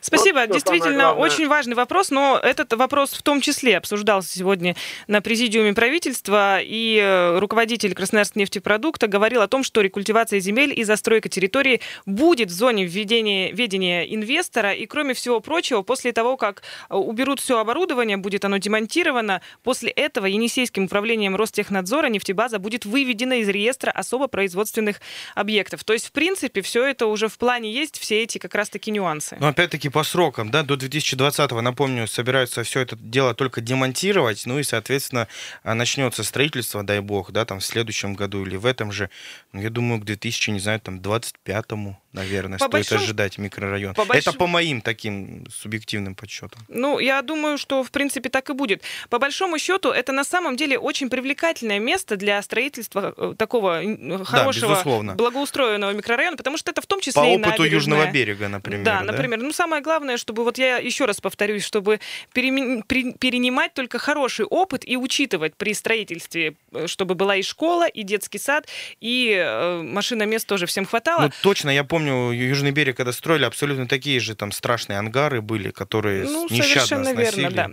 Спасибо. 0.00 0.40
Вот 0.40 0.52
Действительно, 0.52 1.14
очень 1.14 1.48
важный 1.48 1.74
вопрос, 1.74 2.10
но 2.10 2.38
этот 2.42 2.72
вопрос 2.74 3.12
в 3.12 3.22
том 3.22 3.40
числе 3.40 3.76
обсуждался 3.76 4.36
сегодня 4.36 4.76
на 5.06 5.20
президиуме 5.20 5.74
правительства, 5.74 6.58
и 6.60 6.98
э, 7.02 7.38
руководитель 7.38 7.94
Красноярск 7.94 8.36
нефтепродукта 8.36 9.06
говорил 9.06 9.42
о 9.42 9.48
том, 9.48 9.64
что 9.64 9.80
рекультивация 9.80 10.40
земель 10.40 10.72
и 10.78 10.84
застройка 10.84 11.28
территории 11.28 11.80
будет 12.06 12.50
в 12.50 12.54
зоне 12.54 12.84
введения, 12.84 13.52
ведения 13.52 14.02
инвестора, 14.14 14.72
и 14.72 14.86
кроме 14.86 15.14
всего 15.14 15.40
прочего, 15.40 15.82
после 15.82 16.12
того, 16.12 16.36
как 16.36 16.62
э, 16.88 16.94
уберут 16.94 17.40
все 17.40 17.58
оборудование, 17.58 18.16
будет 18.16 18.44
оно 18.44 18.58
демонтировано, 18.58 19.40
после 19.62 19.90
этого 19.90 20.26
Енисейским 20.26 20.84
управлением 20.84 21.36
Ростехнадзора 21.36 22.08
нефтебаза 22.08 22.58
будет 22.58 22.84
выведена 22.84 23.40
из 23.40 23.48
реестра 23.48 23.90
особо 23.90 24.28
производственных 24.28 25.00
объектов. 25.34 25.84
То 25.84 25.92
есть, 25.92 26.06
в 26.06 26.12
принципе, 26.12 26.62
все 26.62 26.84
это 26.84 27.06
уже 27.06 27.28
в 27.28 27.38
плане 27.38 27.72
есть, 27.72 27.98
все 27.98 28.22
эти 28.22 28.38
как 28.38 28.54
раз-таки 28.54 28.90
нюансы. 28.90 29.36
Но 29.40 29.48
опять 29.48 29.63
опять-таки 29.64 29.88
по 29.88 30.04
срокам, 30.04 30.50
да, 30.50 30.62
до 30.62 30.74
2020-го, 30.74 31.60
напомню, 31.60 32.06
собираются 32.06 32.62
все 32.62 32.80
это 32.80 32.96
дело 32.96 33.34
только 33.34 33.60
демонтировать, 33.60 34.46
ну 34.46 34.58
и, 34.58 34.62
соответственно, 34.62 35.26
а, 35.62 35.74
начнется 35.74 36.22
строительство, 36.22 36.82
дай 36.82 37.00
бог, 37.00 37.32
да, 37.32 37.44
там 37.44 37.60
в 37.60 37.64
следующем 37.64 38.14
году 38.14 38.44
или 38.44 38.56
в 38.56 38.66
этом 38.66 38.92
же, 38.92 39.10
ну, 39.52 39.62
я 39.62 39.70
думаю, 39.70 40.00
к 40.00 40.04
2000, 40.04 40.50
не 40.50 40.60
знаю, 40.60 40.80
там, 40.80 41.00
25-му, 41.00 41.98
наверное, 42.12 42.58
по 42.58 42.66
стоит 42.66 42.72
большому... 42.72 43.02
ожидать 43.02 43.38
микрорайон. 43.38 43.94
По 43.94 44.04
большому... 44.04 44.30
Это 44.34 44.38
по 44.38 44.46
моим 44.46 44.80
таким 44.80 45.46
субъективным 45.50 46.14
подсчетам. 46.14 46.60
Ну, 46.68 46.98
я 46.98 47.22
думаю, 47.22 47.58
что, 47.58 47.82
в 47.82 47.90
принципе, 47.90 48.28
так 48.28 48.50
и 48.50 48.52
будет. 48.52 48.82
По 49.08 49.18
большому 49.18 49.58
счету, 49.58 49.90
это 49.90 50.12
на 50.12 50.24
самом 50.24 50.56
деле 50.56 50.78
очень 50.78 51.08
привлекательное 51.08 51.78
место 51.78 52.16
для 52.16 52.40
строительства 52.42 53.14
э, 53.16 53.34
такого 53.38 53.82
хорошего, 54.24 55.02
да, 55.02 55.14
благоустроенного 55.14 55.92
микрорайона, 55.92 56.36
потому 56.36 56.58
что 56.58 56.70
это 56.70 56.80
в 56.82 56.86
том 56.86 57.00
числе 57.00 57.22
по 57.22 57.26
и 57.26 57.36
опыту 57.36 57.64
Южного 57.64 58.10
берега, 58.10 58.48
например. 58.48 58.84
Да, 58.84 58.98
да, 59.00 59.12
например. 59.12 59.40
Ну, 59.40 59.52
самое 59.54 59.82
главное, 59.82 60.18
чтобы, 60.18 60.44
вот 60.44 60.58
я 60.58 60.76
еще 60.76 61.06
раз 61.06 61.20
повторюсь, 61.20 61.64
чтобы 61.64 62.00
перенимать 62.32 63.72
только 63.74 63.98
хороший 63.98 64.44
опыт 64.44 64.86
и 64.86 64.96
учитывать 64.96 65.56
при 65.56 65.72
строительстве, 65.72 66.56
э, 66.72 66.86
чтобы 66.86 67.14
была 67.14 67.36
и 67.36 67.42
школа, 67.42 67.86
и 67.86 68.02
детский 68.02 68.38
сад, 68.38 68.68
и 69.00 69.34
э, 69.34 69.82
машина 69.82 70.24
мест 70.24 70.46
тоже 70.46 70.66
всем 70.66 70.84
хватало. 70.84 71.22
Ну, 71.22 71.30
точно, 71.42 71.70
я 71.70 71.84
помню, 71.84 72.32
Южный 72.32 72.72
берег, 72.72 72.96
когда 72.96 73.12
строили, 73.12 73.44
абсолютно 73.44 73.88
такие 73.88 74.20
же 74.20 74.34
там 74.34 74.52
страшные 74.52 74.98
ангары 74.98 75.40
были, 75.40 75.70
которые 75.70 76.24
ну, 76.24 76.46
нещадно 76.50 77.04
сносили. 77.04 77.40
Верно, 77.40 77.50
да. 77.50 77.70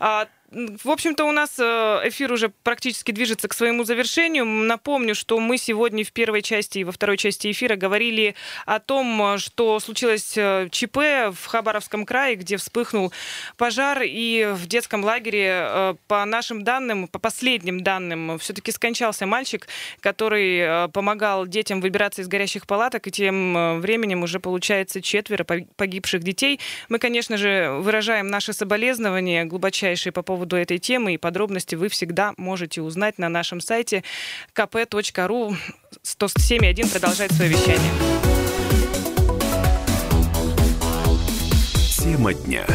А, 0.00 0.28
в 0.50 0.90
общем-то, 0.90 1.24
у 1.24 1.32
нас 1.32 1.58
э, 1.58 1.62
эфир 2.04 2.30
уже 2.32 2.48
практически 2.48 3.10
движется 3.10 3.48
к 3.48 3.54
своему 3.54 3.84
завершению. 3.84 4.44
Напомню, 4.44 5.14
что 5.14 5.40
мы 5.40 5.58
сегодня 5.58 6.04
в 6.04 6.12
первой 6.12 6.42
части 6.42 6.78
и 6.78 6.84
во 6.84 6.92
второй 6.92 7.16
части 7.16 7.50
эфира 7.50 7.76
говорили 7.76 8.34
о 8.64 8.78
том, 8.78 9.38
что 9.38 9.80
случилось 9.80 10.34
э, 10.36 10.68
ЧП 10.70 11.32
в 11.32 11.46
Хабаровском 11.46 12.06
крае, 12.06 12.36
где 12.36 12.56
вспыхнул 12.56 13.12
пожар, 13.56 14.02
и 14.04 14.52
в 14.52 14.66
детском 14.66 15.02
лагере, 15.02 15.48
э, 15.50 15.94
по 16.06 16.24
нашим 16.24 16.62
данным, 16.62 17.08
по 17.08 17.18
последним 17.18 17.82
данным, 17.82 18.38
все-таки 18.38 18.70
скончался 18.70 19.26
мальчик, 19.26 19.66
который 20.00 20.88
помогал 20.90 21.46
детям 21.46 21.80
выбираться 21.80 22.22
из 22.22 22.28
горящих 22.28 22.66
палаток, 22.66 23.06
и 23.06 23.10
тем 23.10 23.80
временем 23.80 24.22
уже 24.22 24.38
получается 24.38 25.02
четверо 25.02 25.44
погибших 25.44 26.22
детей. 26.22 26.60
Мы, 26.88 26.98
конечно 26.98 27.36
же, 27.36 27.78
выражаем 27.80 28.28
наши 28.28 28.52
соболезнования 28.52 29.44
глубочайшие 29.44 30.12
по 30.12 30.22
поводу 30.22 30.43
поводу 30.44 30.56
этой 30.56 30.78
темы 30.78 31.14
и 31.14 31.16
подробности 31.16 31.74
вы 31.74 31.88
всегда 31.88 32.34
можете 32.36 32.82
узнать 32.82 33.18
на 33.18 33.28
нашем 33.28 33.60
сайте 33.60 34.04
kp.ru. 34.54 35.56
107.1 36.02 36.92
продолжает 36.92 37.32
свое 37.32 37.50
вещание. 37.50 37.92
Тема 41.98 42.34
дня. 42.34 42.66